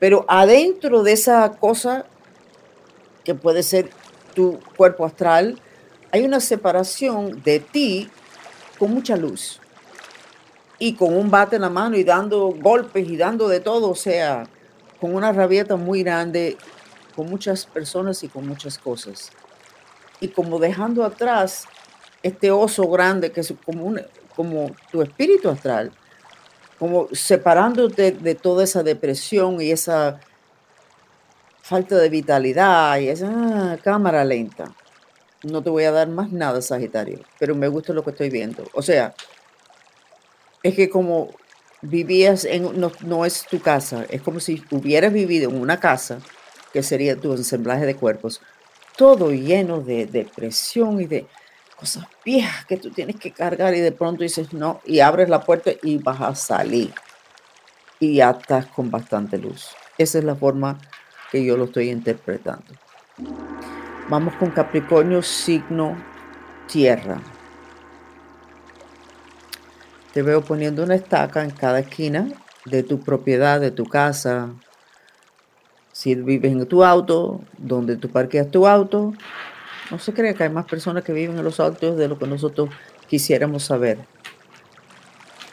pero 0.00 0.24
adentro 0.26 1.04
de 1.04 1.12
esa 1.12 1.52
cosa 1.60 2.06
que 3.22 3.36
puede 3.36 3.62
ser 3.62 3.90
tu 4.34 4.58
cuerpo 4.76 5.04
astral, 5.04 5.60
hay 6.10 6.24
una 6.24 6.40
separación 6.40 7.40
de 7.44 7.60
ti 7.60 8.08
con 8.76 8.92
mucha 8.92 9.16
luz 9.16 9.60
y 10.80 10.94
con 10.94 11.16
un 11.16 11.30
bate 11.30 11.56
en 11.56 11.62
la 11.62 11.70
mano 11.70 11.96
y 11.96 12.02
dando 12.02 12.48
golpes 12.48 13.08
y 13.08 13.16
dando 13.16 13.46
de 13.46 13.60
todo, 13.60 13.90
o 13.90 13.94
sea, 13.94 14.44
con 15.00 15.14
una 15.14 15.32
rabieta 15.32 15.76
muy 15.76 16.02
grande, 16.02 16.56
con 17.14 17.30
muchas 17.30 17.64
personas 17.66 18.24
y 18.24 18.28
con 18.28 18.48
muchas 18.48 18.76
cosas. 18.76 19.30
Y 20.20 20.28
como 20.28 20.58
dejando 20.58 21.04
atrás 21.04 21.66
este 22.22 22.50
oso 22.50 22.88
grande 22.88 23.32
que 23.32 23.40
es 23.40 23.54
como, 23.64 23.94
como 24.36 24.70
tu 24.90 25.02
espíritu 25.02 25.48
astral, 25.48 25.92
como 26.78 27.08
separándote 27.12 28.12
de 28.12 28.34
toda 28.34 28.64
esa 28.64 28.82
depresión 28.82 29.60
y 29.60 29.70
esa 29.70 30.20
falta 31.62 31.96
de 31.96 32.08
vitalidad 32.08 32.98
y 32.98 33.08
esa 33.08 33.28
ah, 33.30 33.78
cámara 33.82 34.24
lenta. 34.24 34.74
No 35.42 35.62
te 35.62 35.70
voy 35.70 35.84
a 35.84 35.92
dar 35.92 36.08
más 36.08 36.32
nada, 36.32 36.60
Sagitario, 36.60 37.20
pero 37.38 37.54
me 37.54 37.68
gusta 37.68 37.92
lo 37.92 38.02
que 38.02 38.10
estoy 38.10 38.28
viendo. 38.28 38.64
O 38.74 38.82
sea, 38.82 39.14
es 40.62 40.74
que 40.74 40.90
como 40.90 41.30
vivías 41.82 42.44
en, 42.44 42.78
no, 42.78 42.92
no 43.00 43.24
es 43.24 43.46
tu 43.46 43.60
casa, 43.60 44.04
es 44.10 44.20
como 44.20 44.40
si 44.40 44.62
hubieras 44.70 45.12
vivido 45.12 45.50
en 45.50 45.60
una 45.60 45.80
casa, 45.80 46.18
que 46.72 46.82
sería 46.82 47.16
tu 47.16 47.32
ensamblaje 47.32 47.86
de 47.86 47.96
cuerpos, 47.96 48.40
todo 49.00 49.30
lleno 49.30 49.80
de 49.80 50.04
depresión 50.04 51.00
y 51.00 51.06
de 51.06 51.26
cosas 51.74 52.04
viejas 52.22 52.66
que 52.66 52.76
tú 52.76 52.90
tienes 52.90 53.16
que 53.16 53.30
cargar 53.30 53.74
y 53.74 53.80
de 53.80 53.92
pronto 53.92 54.22
dices 54.22 54.52
no 54.52 54.82
y 54.84 55.00
abres 55.00 55.30
la 55.30 55.40
puerta 55.40 55.70
y 55.82 55.96
vas 55.96 56.20
a 56.20 56.34
salir 56.34 56.92
y 57.98 58.16
ya 58.16 58.32
estás 58.32 58.66
con 58.66 58.90
bastante 58.90 59.38
luz. 59.38 59.70
Esa 59.96 60.18
es 60.18 60.24
la 60.24 60.34
forma 60.34 60.78
que 61.32 61.42
yo 61.42 61.56
lo 61.56 61.64
estoy 61.64 61.88
interpretando. 61.88 62.74
Vamos 64.10 64.34
con 64.34 64.50
Capricornio, 64.50 65.22
signo 65.22 65.96
tierra. 66.66 67.22
Te 70.12 70.20
veo 70.20 70.42
poniendo 70.42 70.82
una 70.82 70.96
estaca 70.96 71.42
en 71.42 71.52
cada 71.52 71.78
esquina 71.78 72.28
de 72.66 72.82
tu 72.82 73.00
propiedad, 73.00 73.62
de 73.62 73.70
tu 73.70 73.86
casa. 73.86 74.50
Si 76.00 76.14
vives 76.14 76.50
en 76.50 76.64
tu 76.64 76.82
auto, 76.82 77.42
donde 77.58 77.94
tú 77.94 78.08
parqueas 78.08 78.50
tu 78.50 78.66
auto, 78.66 79.12
no 79.90 79.98
se 79.98 80.14
cree 80.14 80.34
que 80.34 80.44
hay 80.44 80.48
más 80.48 80.64
personas 80.64 81.04
que 81.04 81.12
viven 81.12 81.36
en 81.36 81.44
los 81.44 81.60
altos 81.60 81.98
de 81.98 82.08
lo 82.08 82.18
que 82.18 82.26
nosotros 82.26 82.70
quisiéramos 83.06 83.64
saber. 83.64 83.98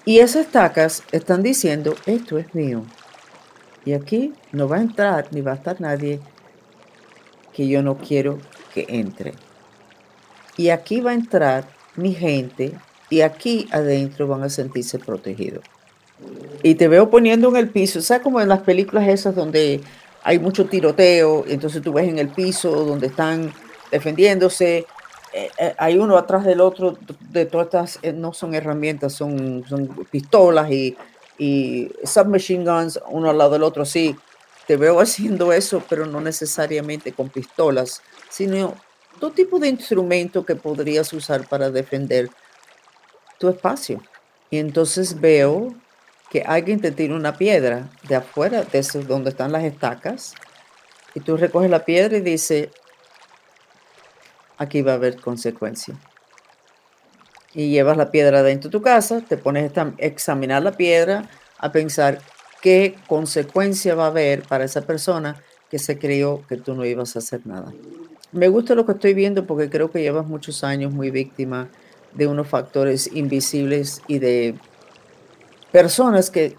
Y 0.06 0.20
esas 0.20 0.46
estacas 0.46 1.04
están 1.12 1.44
diciendo, 1.44 1.96
esto 2.06 2.38
es 2.38 2.56
mío. 2.56 2.84
Y 3.84 3.92
aquí 3.92 4.32
no 4.54 4.70
va 4.70 4.78
a 4.78 4.82
entrar 4.84 5.28
ni 5.32 5.42
va 5.42 5.52
a 5.52 5.56
estar 5.56 5.82
nadie 5.82 6.22
que 7.52 7.68
yo 7.68 7.84
no 7.84 7.98
quiero 7.98 8.40
que 8.74 8.86
entre. 8.88 9.34
Y 10.56 10.70
aquí 10.70 11.02
va 11.02 11.12
a 11.12 11.16
entrar 11.16 11.68
mi 11.98 12.14
gente 12.14 12.72
y 13.10 13.20
aquí 13.20 13.68
adentro 13.72 14.30
van 14.30 14.44
a 14.44 14.50
sentirse 14.50 14.98
protegidos. 14.98 15.66
Y 16.64 16.76
te 16.76 16.88
veo 16.88 17.10
poniendo 17.10 17.50
en 17.50 17.58
el 17.58 17.68
piso, 17.68 18.00
¿sabes 18.00 18.24
como 18.24 18.40
en 18.40 18.48
las 18.48 18.62
películas 18.62 19.10
esas 19.10 19.36
donde 19.36 19.82
hay 20.28 20.40
mucho 20.40 20.66
tiroteo, 20.66 21.46
entonces 21.48 21.82
tú 21.82 21.94
ves 21.94 22.10
en 22.10 22.20
el 22.20 22.28
piso 22.28 22.70
donde 22.70 23.08
están 23.08 23.54
defendiéndose. 23.90 24.86
Eh, 25.32 25.50
eh, 25.58 25.74
hay 25.78 25.98
uno 25.98 26.18
atrás 26.18 26.44
del 26.44 26.60
otro, 26.60 26.98
de 27.30 27.46
todas 27.46 27.68
estas, 27.68 28.00
eh, 28.02 28.12
no 28.12 28.34
son 28.34 28.54
herramientas, 28.54 29.14
son, 29.14 29.64
son 29.70 29.88
pistolas 30.12 30.70
y, 30.70 30.98
y 31.38 31.90
submachine 32.04 32.66
guns, 32.66 33.00
uno 33.08 33.30
al 33.30 33.38
lado 33.38 33.52
del 33.52 33.64
otro, 33.64 33.86
sí. 33.86 34.18
Te 34.68 34.76
veo 34.76 35.00
haciendo 35.00 35.54
eso, 35.54 35.82
pero 35.88 36.06
no 36.06 36.20
necesariamente 36.20 37.14
con 37.14 37.30
pistolas, 37.30 38.02
sino 38.30 38.76
todo 39.22 39.32
tipo 39.32 39.60
de 39.60 39.70
instrumento 39.70 40.46
que 40.46 40.58
podrías 40.58 41.14
usar 41.14 41.48
para 41.48 41.72
defender 41.72 42.30
tu 43.40 43.48
espacio. 43.48 44.04
Y 44.50 44.58
entonces 44.58 45.22
veo 45.22 45.74
que 46.30 46.42
alguien 46.42 46.82
te 46.82 46.92
tira 46.92 47.16
una 47.16 47.38
piedra 47.38 47.90
de 48.08 48.16
afuera, 48.16 48.64
de 48.64 48.82
donde 49.08 49.30
están 49.30 49.52
las 49.52 49.64
estacas, 49.64 50.34
y 51.16 51.20
tú 51.20 51.38
recoges 51.38 51.70
la 51.70 51.86
piedra 51.86 52.18
y 52.18 52.22
dices, 52.22 52.70
aquí 54.58 54.82
va 54.82 54.94
a 54.94 54.96
haber 54.96 55.20
consecuencia. 55.20 55.96
Y 57.54 57.70
llevas 57.70 57.98
la 57.98 58.12
piedra 58.12 58.44
dentro 58.44 58.70
de 58.70 58.78
tu 58.78 58.82
casa, 58.82 59.22
te 59.22 59.38
pones 59.38 59.76
a 59.78 59.94
examinar 59.98 60.62
la 60.62 60.74
piedra, 60.74 61.30
a 61.58 61.72
pensar 61.72 62.20
qué 62.62 62.96
consecuencia 63.08 63.96
va 63.96 64.06
a 64.06 64.08
haber 64.08 64.44
para 64.44 64.66
esa 64.66 64.82
persona 64.82 65.42
que 65.72 65.80
se 65.80 65.98
creyó 65.98 66.46
que 66.48 66.58
tú 66.58 66.76
no 66.76 66.86
ibas 66.86 67.16
a 67.16 67.20
hacer 67.20 67.42
nada. 67.46 67.74
Me 68.32 68.48
gusta 68.50 68.76
lo 68.76 68.86
que 68.86 68.92
estoy 68.92 69.14
viendo 69.14 69.46
porque 69.46 69.70
creo 69.70 69.90
que 69.90 70.02
llevas 70.02 70.28
muchos 70.28 70.64
años 70.64 70.92
muy 70.92 71.12
víctima 71.12 71.70
de 72.14 72.28
unos 72.28 72.48
factores 72.48 73.10
invisibles 73.14 74.02
y 74.08 74.20
de 74.20 74.56
personas 75.72 76.30
que, 76.30 76.56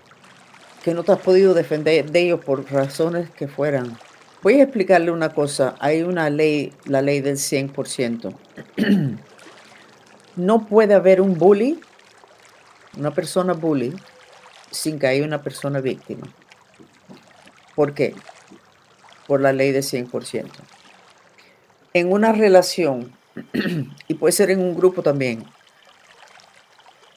que 0.83 0.95
no 0.95 1.05
te 1.05 1.13
has 1.13 1.19
podido 1.19 1.55
defender 1.55 2.11
de 2.11 2.21
ellos 2.21 2.45
por 2.45 2.71
razones 2.71 3.31
que 3.31 3.49
fueran. 3.49 3.97
Voy 4.43 4.61
a 4.61 4.65
explicarle 4.65 5.11
una 5.11 5.31
cosa. 5.31 5.75
Hay 5.81 6.03
una 6.03 6.31
ley, 6.31 6.73
la 6.85 7.03
ley 7.03 7.21
del 7.21 7.37
100%. 7.37 8.35
no 10.37 10.67
puede 10.67 10.95
haber 10.95 11.21
un 11.21 11.37
bully, 11.37 11.81
una 12.97 13.13
persona 13.13 13.53
bully, 13.53 13.95
sin 14.71 14.99
que 14.99 15.09
haya 15.09 15.25
una 15.25 15.43
persona 15.43 15.81
víctima. 15.81 16.29
¿Por 17.75 17.95
qué? 17.95 18.15
Por 19.27 19.41
la 19.41 19.53
ley 19.53 19.73
del 19.73 19.83
100%. 19.83 20.49
En 21.95 22.13
una 22.13 22.33
relación, 22.33 23.13
y 24.09 24.15
puede 24.15 24.33
ser 24.33 24.51
en 24.51 24.61
un 24.61 24.77
grupo 24.77 25.03
también, 25.03 25.45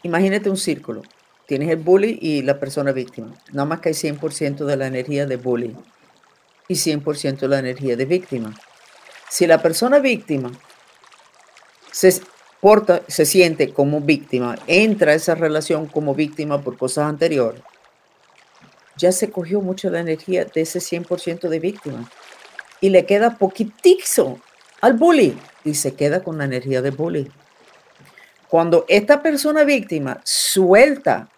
imagínate 0.01 0.49
un 0.49 0.57
círculo. 0.57 1.03
Tienes 1.47 1.69
el 1.69 1.77
bully 1.77 2.17
y 2.21 2.41
la 2.43 2.59
persona 2.59 2.91
víctima. 2.91 3.33
Nada 3.51 3.65
más 3.65 3.79
que 3.79 3.89
hay 3.89 3.95
100% 3.95 4.65
de 4.65 4.77
la 4.77 4.87
energía 4.87 5.25
de 5.25 5.37
bully 5.37 5.75
y 6.67 6.75
100% 6.75 7.47
la 7.47 7.59
energía 7.59 7.95
de 7.95 8.05
víctima. 8.05 8.53
Si 9.29 9.47
la 9.47 9.61
persona 9.61 9.99
víctima 9.99 10.51
se 11.91 12.21
porta, 12.61 13.01
se 13.07 13.25
siente 13.25 13.73
como 13.73 14.01
víctima, 14.01 14.57
entra 14.67 15.11
a 15.11 15.15
esa 15.15 15.35
relación 15.35 15.87
como 15.87 16.15
víctima 16.15 16.61
por 16.61 16.77
cosas 16.77 17.05
anteriores, 17.05 17.61
ya 18.97 19.11
se 19.11 19.31
cogió 19.31 19.61
mucha 19.61 19.89
la 19.89 19.99
energía 19.99 20.45
de 20.45 20.61
ese 20.61 20.79
100% 20.79 21.49
de 21.49 21.59
víctima 21.59 22.09
y 22.79 22.89
le 22.89 23.05
queda 23.05 23.37
poquitizo 23.37 24.39
al 24.79 24.93
bully 24.93 25.37
y 25.63 25.75
se 25.75 25.95
queda 25.95 26.23
con 26.23 26.37
la 26.37 26.45
energía 26.45 26.81
de 26.81 26.91
bully. 26.91 27.31
Cuando 28.51 28.83
esta 28.89 29.23
persona 29.23 29.63
víctima 29.63 30.19
suelta 30.25 31.29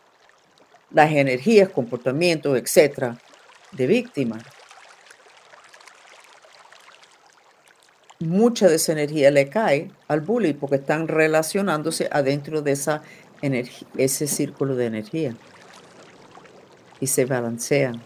las 0.89 1.11
energías, 1.11 1.69
comportamientos, 1.69 2.57
etcétera, 2.57 3.19
de 3.71 3.85
víctima, 3.85 4.39
mucha 8.17 8.67
de 8.67 8.77
esa 8.77 8.93
energía 8.93 9.29
le 9.29 9.47
cae 9.47 9.91
al 10.07 10.21
bully 10.21 10.53
porque 10.53 10.77
están 10.77 11.07
relacionándose 11.07 12.09
adentro 12.11 12.63
de 12.63 12.71
esa 12.71 13.03
ese 13.95 14.25
círculo 14.25 14.75
de 14.75 14.87
energía 14.87 15.35
y 16.99 17.05
se 17.05 17.25
balancean. 17.25 18.01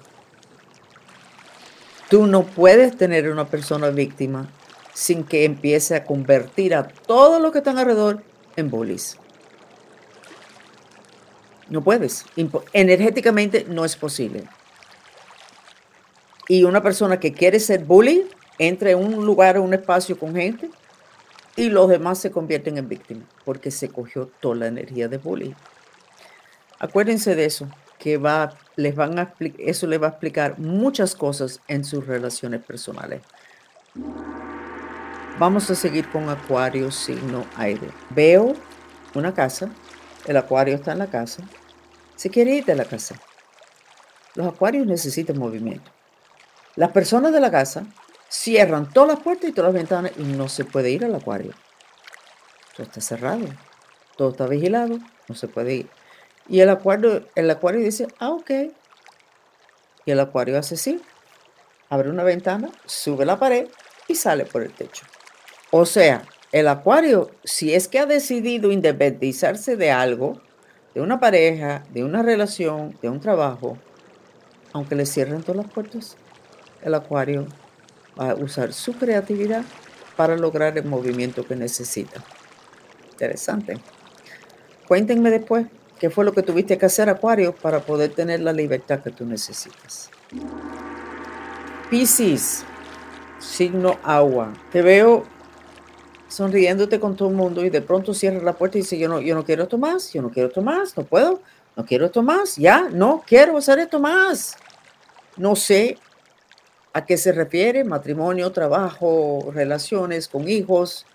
Tú 2.10 2.28
no 2.28 2.44
puedes 2.44 2.98
tener 2.98 3.32
una 3.32 3.48
persona 3.48 3.90
víctima 3.90 4.50
sin 4.94 5.24
que 5.24 5.46
empiece 5.46 5.96
a 5.96 6.04
convertir 6.04 6.76
a 6.76 6.90
todo 6.90 7.40
lo 7.40 7.54
que 7.54 7.60
están 7.60 7.78
alrededor 7.78 8.22
en 8.58 8.70
bullies. 8.70 9.18
No 11.70 11.82
puedes. 11.82 12.26
Energéticamente 12.74 13.66
no 13.70 13.86
es 13.86 13.96
posible. 13.96 14.44
Y 16.50 16.64
una 16.64 16.82
persona 16.82 17.20
que 17.20 17.34
quiere 17.34 17.60
ser 17.60 17.86
bully 17.86 18.28
entra 18.58 18.92
en 18.92 19.00
un 19.00 19.26
lugar 19.26 19.58
o 19.58 19.64
un 19.64 19.74
espacio 19.74 20.18
con 20.18 20.36
gente 20.36 20.70
y 21.56 21.70
los 21.70 21.90
demás 21.90 22.20
se 22.20 22.32
convierten 22.32 22.78
en 22.78 22.88
víctimas 22.88 23.26
porque 23.44 23.72
se 23.72 23.90
cogió 23.90 24.28
toda 24.40 24.56
la 24.56 24.68
energía 24.68 25.08
de 25.08 25.18
bullying. 25.18 25.54
Acuérdense 26.80 27.36
de 27.36 27.46
eso, 27.46 27.68
que 28.00 28.18
va, 28.18 28.56
les 28.76 28.96
van 28.96 29.20
a 29.20 29.34
eso 29.58 29.88
les 29.88 30.02
va 30.02 30.08
a 30.08 30.10
explicar 30.12 30.60
muchas 30.60 31.16
cosas 31.16 31.60
en 31.68 31.84
sus 31.84 32.06
relaciones 32.06 32.64
personales. 32.64 33.22
Vamos 35.40 35.70
a 35.70 35.76
seguir 35.76 36.10
con 36.10 36.30
Acuario 36.30 36.90
signo 36.90 37.46
aire. 37.58 37.92
Veo 38.10 38.56
una 39.14 39.36
casa, 39.36 39.70
el 40.26 40.36
Acuario 40.36 40.74
está 40.74 40.94
en 40.94 40.98
la 40.98 41.12
casa, 41.12 41.44
se 42.16 42.32
quiere 42.32 42.56
ir 42.56 42.66
de 42.66 42.74
la 42.74 42.86
casa. 42.86 43.22
Los 44.34 44.48
Acuarios 44.48 44.88
necesitan 44.88 45.38
movimiento. 45.38 45.92
Las 46.76 46.90
personas 46.90 47.34
de 47.34 47.40
la 47.40 47.52
casa 47.52 47.86
cierran 48.28 48.92
todas 48.92 49.10
las 49.10 49.20
puertas 49.20 49.52
y 49.52 49.54
todas 49.54 49.72
las 49.72 49.80
ventanas 49.80 50.12
y 50.18 50.24
no 50.24 50.50
se 50.50 50.66
puede 50.66 50.90
ir 50.90 51.06
al 51.06 51.14
acuario. 51.14 51.54
Todo 52.76 52.88
está 52.88 53.00
cerrado, 53.00 53.46
todo 54.16 54.32
está 54.32 54.48
vigilado, 54.48 54.98
no 55.28 55.36
se 55.36 55.48
puede 55.48 55.76
ir. 55.76 55.90
Y 56.50 56.62
el 56.62 56.70
acuario, 56.72 57.28
el 57.36 57.52
acuario 57.52 57.82
dice, 57.82 58.08
ah, 58.18 58.30
ok. 58.30 58.50
Y 60.04 60.12
el 60.12 60.20
acuario 60.20 60.58
hace 60.58 60.74
así, 60.74 61.00
abre 61.90 62.10
una 62.10 62.24
ventana, 62.24 62.72
sube 62.88 63.24
la 63.24 63.38
pared 63.38 63.68
y 64.08 64.16
sale 64.16 64.46
por 64.46 64.64
el 64.64 64.74
techo. 64.74 65.06
O 65.72 65.86
sea, 65.86 66.24
el 66.52 66.68
acuario, 66.68 67.30
si 67.44 67.74
es 67.74 67.88
que 67.88 68.00
ha 68.00 68.06
decidido 68.06 68.72
independizarse 68.72 69.76
de 69.76 69.92
algo, 69.92 70.42
de 70.94 71.02
una 71.02 71.20
pareja, 71.20 71.84
de 71.94 72.04
una 72.04 72.24
relación, 72.24 72.98
de 73.02 73.10
un 73.10 73.20
trabajo, 73.20 73.78
aunque 74.74 74.96
le 74.96 75.06
cierren 75.06 75.42
todas 75.42 75.66
las 75.66 75.74
puertas, 75.74 76.18
el 76.82 76.94
acuario 76.94 77.48
va 78.20 78.32
a 78.32 78.36
usar 78.36 78.74
su 78.74 78.94
creatividad 78.94 79.64
para 80.16 80.36
lograr 80.38 80.78
el 80.78 80.86
movimiento 80.86 81.46
que 81.46 81.56
necesita. 81.56 82.24
Interesante. 83.12 83.80
Cuéntenme 84.88 85.30
después 85.30 85.68
qué 86.00 86.10
fue 86.10 86.24
lo 86.24 86.34
que 86.34 86.44
tuviste 86.44 86.78
que 86.78 86.86
hacer, 86.86 87.10
Acuario, 87.10 87.54
para 87.54 87.82
poder 87.82 88.12
tener 88.12 88.40
la 88.40 88.54
libertad 88.54 89.02
que 89.02 89.12
tú 89.12 89.26
necesitas. 89.26 90.10
Piscis, 91.90 92.64
signo 93.40 94.00
agua. 94.04 94.54
Te 94.72 94.82
veo 94.82 95.26
sonriéndote 96.28 97.00
con 97.00 97.16
todo 97.16 97.30
el 97.30 97.36
mundo 97.36 97.64
y 97.64 97.70
de 97.70 97.82
pronto 97.82 98.14
cierras 98.14 98.44
la 98.44 98.54
puerta 98.54 98.78
y 98.78 98.82
dices, 98.82 99.00
yo 99.00 99.08
no, 99.08 99.22
yo 99.22 99.36
no 99.36 99.46
quiero 99.46 99.64
esto 99.64 99.78
más, 99.78 100.12
yo 100.14 100.22
no 100.22 100.30
quiero 100.30 100.50
esto 100.50 100.62
más, 100.62 100.96
no 100.98 101.04
puedo, 101.04 101.42
no 101.76 101.86
quiero 101.86 102.06
esto 102.06 102.22
más, 102.22 102.56
ya, 102.58 102.90
no 102.92 103.24
quiero 103.26 103.58
hacer 103.58 103.80
esto 103.80 104.00
más. 104.00 104.58
No 105.38 105.56
sé 105.56 105.98
¿A 106.98 107.06
qué 107.06 107.16
se 107.16 107.32
refiere? 107.32 107.84
Matrimonio, 107.84 108.52
trabajo, 108.52 109.52
relaciones 109.54 110.28
con 110.28 110.50
hijos. 110.50 111.06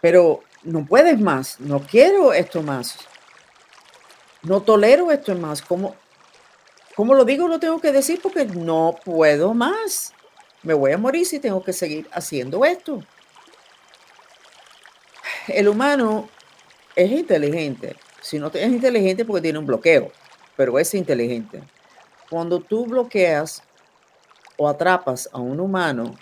Pero 0.00 0.40
no 0.64 0.84
puedes 0.84 1.20
más, 1.20 1.60
no 1.60 1.78
quiero 1.78 2.32
esto 2.32 2.60
más. 2.60 2.96
No 4.42 4.62
tolero 4.62 5.12
esto 5.12 5.32
más. 5.36 5.62
¿Cómo, 5.62 5.94
¿Cómo 6.96 7.14
lo 7.14 7.24
digo? 7.24 7.46
Lo 7.46 7.60
tengo 7.60 7.80
que 7.80 7.92
decir 7.92 8.18
porque 8.20 8.46
no 8.46 8.96
puedo 9.04 9.54
más. 9.54 10.12
Me 10.64 10.74
voy 10.74 10.90
a 10.90 10.98
morir 10.98 11.24
si 11.24 11.38
tengo 11.38 11.62
que 11.62 11.72
seguir 11.72 12.08
haciendo 12.10 12.64
esto. 12.64 13.00
El 15.54 15.68
humano 15.68 16.28
es 16.96 17.10
inteligente. 17.10 17.96
Si 18.20 18.38
no 18.38 18.48
es 18.52 18.70
inteligente 18.70 19.24
porque 19.24 19.42
tiene 19.42 19.58
un 19.58 19.66
bloqueo, 19.66 20.12
pero 20.56 20.78
es 20.78 20.94
inteligente. 20.94 21.62
Cuando 22.28 22.60
tú 22.60 22.86
bloqueas 22.86 23.62
o 24.56 24.68
atrapas 24.68 25.28
a 25.32 25.38
un 25.38 25.58
humano, 25.58 26.14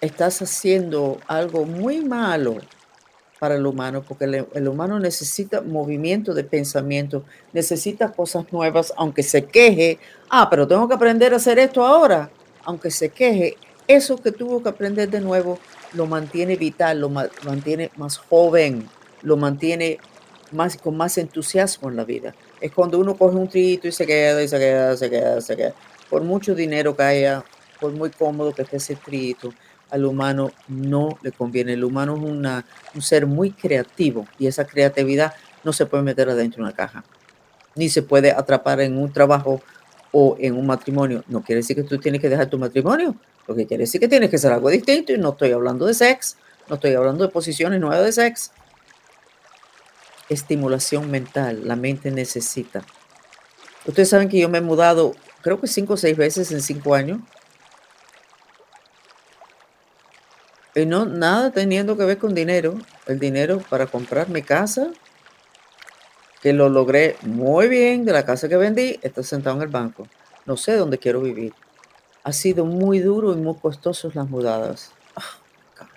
estás 0.00 0.40
haciendo 0.40 1.18
algo 1.26 1.64
muy 1.64 2.00
malo 2.00 2.56
para 3.38 3.54
el 3.54 3.66
humano, 3.66 4.04
porque 4.06 4.46
el, 4.52 4.68
humano 4.68 5.00
necesita 5.00 5.62
movimiento 5.62 6.34
de 6.34 6.44
pensamiento, 6.44 7.24
necesita 7.54 8.12
cosas 8.12 8.44
nuevas, 8.52 8.92
aunque 8.96 9.22
se 9.22 9.46
queje, 9.46 9.98
ah, 10.28 10.48
pero 10.50 10.68
tengo 10.68 10.86
que 10.86 10.94
aprender 10.94 11.32
a 11.32 11.36
hacer 11.36 11.58
esto 11.58 11.84
ahora, 11.84 12.30
aunque 12.64 12.90
se 12.90 13.08
queje, 13.08 13.56
eso 13.88 14.18
que 14.18 14.30
tuvo 14.30 14.62
que 14.62 14.68
aprender 14.68 15.08
de 15.08 15.20
nuevo 15.20 15.58
lo 15.92 16.06
mantiene 16.06 16.56
vital, 16.56 17.00
lo 17.00 17.08
mantiene 17.08 17.90
más 17.96 18.18
joven, 18.18 18.88
lo 19.22 19.36
mantiene 19.36 19.98
más, 20.52 20.76
con 20.76 20.96
más 20.96 21.18
entusiasmo 21.18 21.88
en 21.88 21.96
la 21.96 22.04
vida. 22.04 22.34
Es 22.60 22.72
cuando 22.72 22.98
uno 22.98 23.16
coge 23.16 23.36
un 23.36 23.48
trito 23.48 23.88
y 23.88 23.92
se 23.92 24.06
queda, 24.06 24.42
y 24.42 24.48
se 24.48 24.58
queda, 24.58 24.96
se 24.96 25.10
queda, 25.10 25.40
se 25.40 25.56
queda. 25.56 25.74
Por 26.08 26.22
mucho 26.22 26.54
dinero 26.54 26.96
que 26.96 27.02
haya, 27.02 27.44
por 27.80 27.92
muy 27.92 28.10
cómodo 28.10 28.52
que 28.52 28.62
esté 28.62 28.76
ese 28.76 28.96
trito, 28.96 29.52
al 29.90 30.04
humano 30.04 30.52
no 30.68 31.18
le 31.22 31.32
conviene. 31.32 31.72
El 31.74 31.84
humano 31.84 32.14
es 32.16 32.94
un 32.94 33.02
ser 33.02 33.26
muy 33.26 33.50
creativo 33.50 34.26
y 34.38 34.46
esa 34.46 34.64
creatividad 34.66 35.34
no 35.64 35.72
se 35.72 35.86
puede 35.86 36.02
meter 36.02 36.28
adentro 36.28 36.58
de 36.58 36.68
una 36.68 36.76
caja, 36.76 37.04
ni 37.74 37.88
se 37.88 38.02
puede 38.02 38.30
atrapar 38.30 38.80
en 38.80 38.96
un 38.96 39.12
trabajo 39.12 39.60
o 40.12 40.36
en 40.38 40.56
un 40.56 40.66
matrimonio. 40.66 41.24
No 41.28 41.42
quiere 41.42 41.60
decir 41.60 41.76
que 41.76 41.82
tú 41.82 41.98
tienes 41.98 42.20
que 42.20 42.28
dejar 42.28 42.48
tu 42.48 42.58
matrimonio, 42.58 43.14
lo 43.50 43.56
que 43.56 43.66
quiere 43.66 43.82
decir 43.82 44.00
que 44.00 44.06
tienes 44.06 44.30
que 44.30 44.36
hacer 44.36 44.52
algo 44.52 44.70
distinto 44.70 45.12
y 45.12 45.18
no 45.18 45.30
estoy 45.30 45.50
hablando 45.50 45.84
de 45.84 45.92
sex, 45.92 46.36
no 46.68 46.76
estoy 46.76 46.94
hablando 46.94 47.26
de 47.26 47.32
posiciones 47.32 47.80
nuevas 47.80 48.04
de 48.04 48.12
sex, 48.12 48.52
estimulación 50.28 51.10
mental, 51.10 51.66
la 51.66 51.74
mente 51.74 52.12
necesita. 52.12 52.84
Ustedes 53.86 54.08
saben 54.08 54.28
que 54.28 54.38
yo 54.38 54.48
me 54.48 54.58
he 54.58 54.60
mudado, 54.60 55.16
creo 55.42 55.60
que 55.60 55.66
cinco 55.66 55.94
o 55.94 55.96
seis 55.96 56.16
veces 56.16 56.52
en 56.52 56.62
cinco 56.62 56.94
años. 56.94 57.18
Y 60.76 60.86
no, 60.86 61.04
nada 61.04 61.50
teniendo 61.50 61.96
que 61.96 62.04
ver 62.04 62.18
con 62.18 62.36
dinero. 62.36 62.78
El 63.08 63.18
dinero 63.18 63.60
para 63.68 63.86
comprar 63.86 64.28
mi 64.28 64.42
casa, 64.42 64.92
que 66.40 66.52
lo 66.52 66.68
logré 66.68 67.16
muy 67.22 67.66
bien 67.66 68.04
de 68.04 68.12
la 68.12 68.24
casa 68.24 68.48
que 68.48 68.56
vendí, 68.56 69.00
está 69.02 69.24
sentado 69.24 69.56
en 69.56 69.62
el 69.62 69.68
banco. 69.68 70.06
No 70.46 70.56
sé 70.56 70.76
dónde 70.76 70.98
quiero 70.98 71.20
vivir. 71.20 71.52
Ha 72.30 72.32
sido 72.32 72.64
muy 72.64 73.00
duro 73.00 73.32
y 73.32 73.36
muy 73.38 73.56
costoso 73.56 74.08
las 74.14 74.30
mudadas. 74.30 74.92
Ah, 75.16 75.88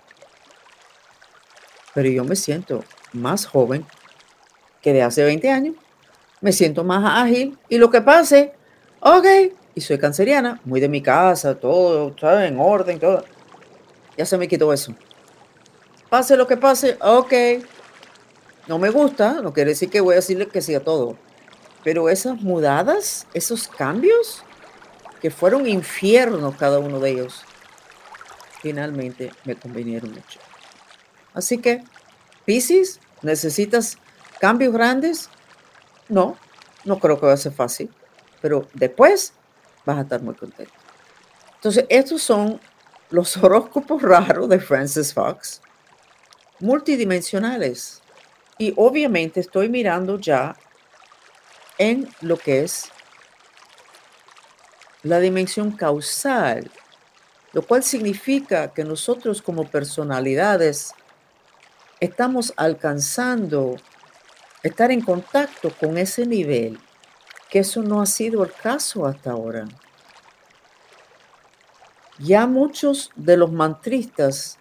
Pero 1.94 2.10
yo 2.10 2.24
me 2.24 2.36
siento 2.36 2.84
más 3.12 3.46
joven 3.46 3.86
que 4.82 4.94
de 4.94 5.04
hace 5.04 5.24
20 5.24 5.52
años. 5.52 5.76
Me 6.42 6.52
siento 6.52 6.84
más 6.84 7.04
ágil 7.24 7.56
y 7.70 7.78
lo 7.78 7.92
que 7.92 8.02
pase, 8.02 8.52
ok, 9.00 9.28
y 9.76 9.82
soy 9.82 10.00
canceriana, 10.00 10.60
muy 10.66 10.80
de 10.80 10.90
mi 10.90 11.04
casa, 11.04 11.54
todo, 11.54 12.10
está 12.10 12.48
en 12.48 12.60
orden, 12.60 13.00
todo. 13.00 13.24
Ya 14.18 14.26
se 14.26 14.36
me 14.40 14.48
quitó 14.48 14.74
eso. 14.74 14.96
Pase 16.10 16.36
lo 16.36 16.48
que 16.48 16.58
pase, 16.58 16.98
ok. 17.00 17.34
No 18.68 18.80
me 18.80 18.90
gusta, 18.90 19.34
no 19.34 19.54
quiere 19.54 19.70
decir 19.70 19.92
que 19.92 20.02
voy 20.02 20.14
a 20.14 20.16
decirle 20.16 20.48
que 20.48 20.64
sí 20.64 20.74
a 20.74 20.84
todo. 20.84 21.16
Pero 21.84 22.10
esas 22.10 22.42
mudadas, 22.42 23.28
esos 23.36 23.68
cambios, 23.68 24.44
que 25.24 25.32
fueron 25.32 25.66
infiernos 25.70 26.58
cada 26.58 26.80
uno 26.80 27.00
de 27.00 27.12
ellos, 27.12 27.44
finalmente 28.62 29.32
me 29.46 29.56
convinieron 29.56 30.12
mucho. 30.12 30.38
Así 31.34 31.60
que, 31.60 31.82
Pisces, 32.44 33.00
necesitas 33.22 33.98
cambios 34.42 34.74
grandes, 34.74 35.30
no, 36.10 36.38
no 36.84 37.00
creo 37.00 37.18
que 37.22 37.26
va 37.26 37.32
a 37.32 37.38
ser 37.38 37.54
fácil, 37.54 37.90
pero 38.42 38.68
después 38.74 39.32
vas 39.86 40.00
a 40.00 40.02
estar 40.02 40.22
muy 40.22 40.36
contento. 40.36 40.74
Entonces, 41.56 41.86
estos 41.88 42.22
son 42.22 42.60
los 43.10 43.38
horóscopos 43.42 44.02
raros 44.02 44.50
de 44.50 44.60
Francis 44.60 45.14
Fox, 45.14 45.62
multidimensionales. 46.60 48.02
Y 48.58 48.74
obviamente 48.76 49.40
estoy 49.40 49.70
mirando 49.70 50.20
ya 50.20 50.58
en 51.78 52.10
lo 52.20 52.36
que 52.36 52.66
es 52.66 52.92
la 55.04 55.20
dimensión 55.20 55.72
causal, 55.72 56.72
lo 57.52 57.62
cual 57.62 57.84
significa 57.84 58.74
que 58.74 58.84
nosotros 58.84 59.42
como 59.42 59.70
personalidades 59.70 60.94
estamos 62.00 62.54
alcanzando 62.58 63.76
estar 64.64 64.92
en 64.92 65.02
contacto 65.02 65.72
con 65.80 65.98
ese 65.98 66.26
nivel, 66.26 66.80
que 67.50 67.60
eso 67.60 67.84
no 67.84 68.02
ha 68.02 68.06
sido 68.06 68.44
el 68.44 68.52
caso 68.54 69.06
hasta 69.06 69.32
ahora. 69.32 69.68
Ya 72.20 72.48
muchos 72.48 73.12
de 73.16 73.38
los 73.38 73.52
mantristas 73.52 74.58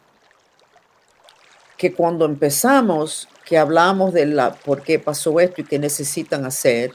que 1.77 1.93
cuando 1.95 2.25
empezamos, 2.25 3.29
que 3.45 3.59
hablamos 3.59 4.13
de 4.13 4.27
la 4.27 4.55
por 4.55 4.83
qué 4.83 4.99
pasó 4.99 5.39
esto 5.41 5.61
y 5.61 5.65
qué 5.65 5.79
necesitan 5.79 6.45
hacer, 6.45 6.93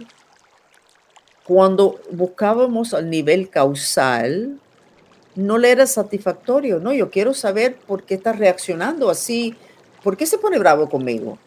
cuando 1.47 2.01
buscábamos 2.11 2.93
al 2.93 3.09
nivel 3.09 3.49
causal, 3.49 4.59
no 5.35 5.57
le 5.57 5.71
era 5.71 5.87
satisfactorio, 5.87 6.79
no, 6.79 6.91
yo 6.91 7.09
quiero 7.09 7.33
saber 7.33 7.77
por 7.77 8.03
qué 8.03 8.15
está 8.15 8.33
reaccionando 8.33 9.09
así, 9.09 9.55
por 10.03 10.17
qué 10.17 10.25
se 10.25 10.39
pone 10.39 10.59
bravo 10.59 10.89
conmigo, 10.89 11.37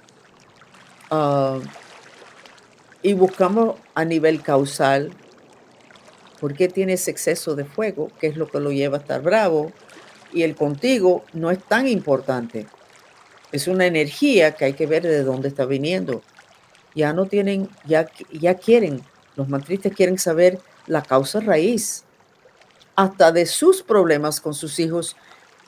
ah, 1.11 1.59
y 3.03 3.13
buscamos 3.13 3.77
a 3.95 4.07
nivel 4.07 4.43
causal 4.43 5.11
por 6.41 6.55
qué 6.55 6.69
tienes 6.69 7.07
exceso 7.07 7.55
de 7.55 7.67
fuego, 7.67 8.11
qué 8.19 8.29
es 8.29 8.39
lo 8.39 8.49
que 8.49 8.59
lo 8.59 8.73
lleva 8.73 8.97
a 8.97 9.01
estar 9.01 9.21
bravo, 9.21 9.71
y 10.33 10.45
el 10.45 10.57
contigo 10.57 11.25
no 11.35 11.51
es 11.51 11.63
tan 11.63 11.87
importante. 11.87 12.67
Es 13.53 13.69
una 13.69 13.85
energía 13.85 14.53
que 14.53 14.65
hay 14.65 14.73
que 14.73 14.87
ver 14.87 15.03
de 15.03 15.25
dónde 15.25 15.49
está 15.49 15.67
viniendo. 15.67 16.23
Ya 16.95 17.13
no 17.13 17.27
tienen, 17.27 17.69
ya, 17.85 18.09
ya 18.33 18.55
quieren, 18.55 19.03
los 19.37 19.49
mantristas 19.49 19.93
quieren 19.93 20.19
saber 20.19 20.59
la 20.87 21.03
causa 21.03 21.41
raíz, 21.41 22.05
hasta 22.97 23.33
de 23.33 23.47
sus 23.47 23.83
problemas 23.83 24.41
con 24.41 24.55
sus 24.55 24.79
hijos, 24.79 25.17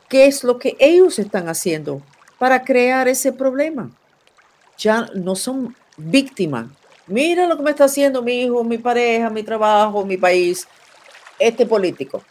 qué 0.09 0.27
es 0.27 0.45
lo 0.45 0.59
que 0.59 0.77
ellos 0.79 1.19
están 1.19 1.49
haciendo 1.49 2.03
para 2.39 2.65
crear 2.65 3.09
ese 3.09 3.33
problema. 3.33 3.91
Ya 4.77 5.09
no 5.15 5.37
son 5.37 5.75
víctimas. 5.97 6.67
Mira 7.07 7.47
lo 7.47 7.57
que 7.57 7.63
me 7.63 7.71
está 7.71 7.85
haciendo 7.85 8.23
mi 8.23 8.43
hijo, 8.43 8.65
mi 8.65 8.79
pareja, 8.79 9.31
mi 9.31 9.43
trabajo, 9.43 10.05
mi 10.05 10.17
país, 10.17 10.67
este 11.39 11.65
político 11.65 12.23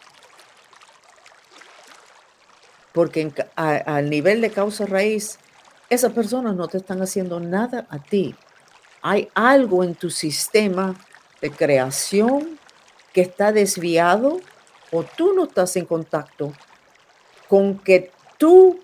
porque 2.92 3.32
al 3.56 4.10
nivel 4.10 4.40
de 4.40 4.50
causa 4.50 4.86
raíz, 4.86 5.38
esas 5.88 6.12
personas 6.12 6.54
no 6.54 6.68
te 6.68 6.78
están 6.78 7.02
haciendo 7.02 7.40
nada 7.40 7.86
a 7.90 7.98
ti. 7.98 8.34
Hay 9.02 9.28
algo 9.34 9.82
en 9.82 9.94
tu 9.94 10.10
sistema 10.10 10.94
de 11.42 11.50
creación 11.50 12.58
que 13.12 13.20
está 13.20 13.52
desviado 13.52 14.40
o 14.90 15.02
tú 15.02 15.34
no 15.34 15.44
estás 15.44 15.76
en 15.76 15.84
contacto 15.84 16.52
con 17.48 17.78
que 17.78 18.10
tú 18.38 18.78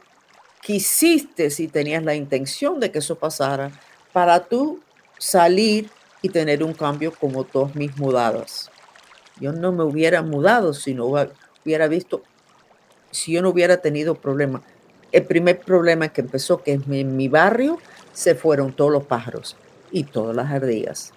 quisiste 0.60 1.50
si 1.50 1.68
tenías 1.68 2.02
la 2.02 2.14
intención 2.14 2.80
de 2.80 2.90
que 2.90 2.98
eso 2.98 3.16
pasara 3.16 3.70
para 4.12 4.44
tú 4.44 4.80
salir 5.18 5.88
y 6.20 6.28
tener 6.28 6.62
un 6.62 6.74
cambio 6.74 7.12
como 7.12 7.44
todos 7.44 7.74
mis 7.74 7.96
mudados. 7.96 8.70
Yo 9.40 9.52
no 9.52 9.72
me 9.72 9.84
hubiera 9.84 10.20
mudado 10.22 10.74
si 10.74 10.92
no 10.92 11.06
hubiera 11.06 11.86
visto 11.86 12.22
si 13.10 13.32
yo 13.32 13.42
no 13.42 13.50
hubiera 13.50 13.78
tenido 13.78 14.16
problema. 14.16 14.62
El 15.12 15.24
primer 15.24 15.60
problema 15.60 16.08
que 16.08 16.20
empezó, 16.20 16.62
que 16.62 16.72
en 16.72 17.16
mi 17.16 17.28
barrio 17.28 17.78
se 18.12 18.34
fueron 18.34 18.74
todos 18.74 18.90
los 18.90 19.04
pájaros 19.04 19.56
y 19.90 20.04
todas 20.04 20.36
las 20.36 20.50
ardillas. 20.50 21.14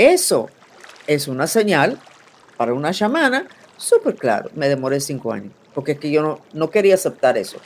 Eso 0.00 0.48
es 1.06 1.28
una 1.28 1.46
señal 1.46 2.00
para 2.56 2.72
una 2.72 2.90
chamana 2.90 3.46
súper 3.76 4.14
claro. 4.14 4.50
Me 4.54 4.66
demoré 4.66 4.98
cinco 4.98 5.30
años, 5.30 5.52
porque 5.74 5.92
es 5.92 5.98
que 5.98 6.10
yo 6.10 6.22
no, 6.22 6.40
no 6.54 6.70
quería 6.70 6.94
aceptar 6.94 7.36
eso. 7.36 7.58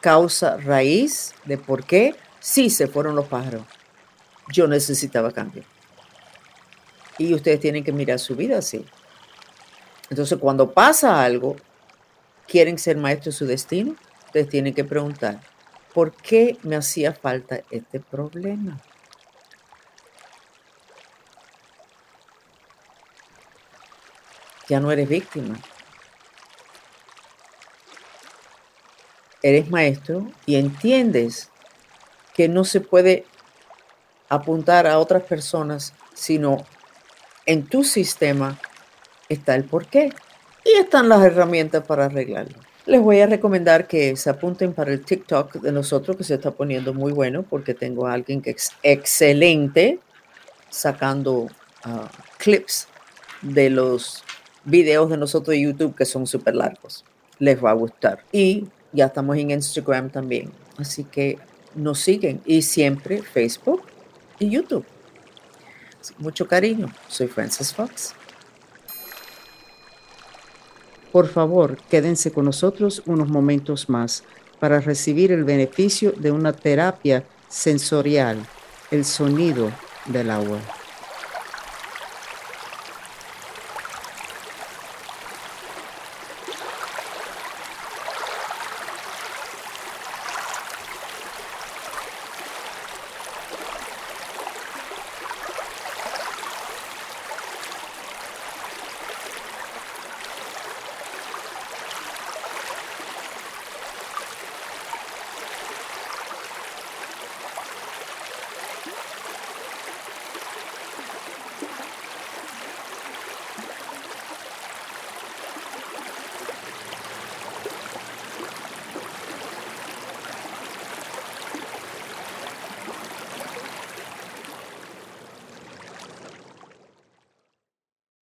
Causa 0.00 0.56
raíz 0.56 1.36
de 1.44 1.56
por 1.56 1.84
qué 1.84 2.16
sí 2.40 2.68
se 2.68 2.88
fueron 2.88 3.14
los 3.14 3.28
pájaros. 3.28 3.62
Yo 4.52 4.66
necesitaba 4.66 5.30
cambio. 5.30 5.62
Y 7.16 7.32
ustedes 7.32 7.60
tienen 7.60 7.84
que 7.84 7.92
mirar 7.92 8.18
su 8.18 8.34
vida 8.34 8.58
así. 8.58 8.84
Entonces, 10.10 10.36
cuando 10.40 10.72
pasa 10.72 11.22
algo, 11.22 11.54
quieren 12.48 12.76
ser 12.76 12.96
maestros 12.96 13.36
de 13.36 13.38
su 13.38 13.46
destino, 13.46 13.94
ustedes 14.26 14.48
tienen 14.48 14.74
que 14.74 14.82
preguntar, 14.82 15.38
¿por 15.94 16.12
qué 16.12 16.58
me 16.64 16.74
hacía 16.74 17.12
falta 17.12 17.60
este 17.70 18.00
problema? 18.00 18.80
Ya 24.72 24.80
no 24.80 24.90
eres 24.90 25.06
víctima. 25.06 25.60
Eres 29.42 29.68
maestro 29.68 30.32
y 30.46 30.56
entiendes 30.56 31.50
que 32.32 32.48
no 32.48 32.64
se 32.64 32.80
puede 32.80 33.26
apuntar 34.30 34.86
a 34.86 34.98
otras 34.98 35.24
personas, 35.24 35.92
sino 36.14 36.64
en 37.44 37.66
tu 37.66 37.84
sistema 37.84 38.58
está 39.28 39.56
el 39.56 39.64
porqué 39.64 40.10
y 40.64 40.78
están 40.78 41.10
las 41.10 41.22
herramientas 41.22 41.84
para 41.84 42.06
arreglarlo. 42.06 42.58
Les 42.86 43.02
voy 43.02 43.20
a 43.20 43.26
recomendar 43.26 43.86
que 43.86 44.16
se 44.16 44.30
apunten 44.30 44.72
para 44.72 44.90
el 44.90 45.04
TikTok 45.04 45.56
de 45.56 45.70
nosotros, 45.70 46.16
que 46.16 46.24
se 46.24 46.36
está 46.36 46.50
poniendo 46.50 46.94
muy 46.94 47.12
bueno, 47.12 47.42
porque 47.42 47.74
tengo 47.74 48.06
a 48.06 48.14
alguien 48.14 48.40
que 48.40 48.52
es 48.52 48.70
excelente 48.82 49.98
sacando 50.70 51.48
ah, 51.84 52.10
clips 52.38 52.88
de 53.42 53.68
los 53.68 54.24
videos 54.64 55.10
de 55.10 55.16
nosotros 55.16 55.54
de 55.54 55.62
YouTube 55.62 55.94
que 55.94 56.04
son 56.04 56.26
súper 56.26 56.54
largos. 56.54 57.04
Les 57.38 57.62
va 57.62 57.70
a 57.70 57.74
gustar. 57.74 58.24
Y 58.32 58.66
ya 58.92 59.06
estamos 59.06 59.36
en 59.36 59.50
Instagram 59.50 60.10
también. 60.10 60.50
Así 60.76 61.04
que 61.04 61.38
nos 61.74 61.98
siguen. 61.98 62.40
Y 62.44 62.62
siempre 62.62 63.22
Facebook 63.22 63.82
y 64.38 64.50
YouTube. 64.50 64.84
Mucho 66.18 66.46
cariño. 66.46 66.92
Soy 67.08 67.28
Frances 67.28 67.72
Fox. 67.72 68.14
Por 71.12 71.28
favor, 71.28 71.76
quédense 71.90 72.32
con 72.32 72.46
nosotros 72.46 73.02
unos 73.04 73.28
momentos 73.28 73.90
más 73.90 74.24
para 74.58 74.80
recibir 74.80 75.30
el 75.30 75.44
beneficio 75.44 76.12
de 76.12 76.30
una 76.30 76.52
terapia 76.52 77.24
sensorial, 77.48 78.38
el 78.90 79.04
sonido 79.04 79.70
del 80.06 80.30
agua. 80.30 80.58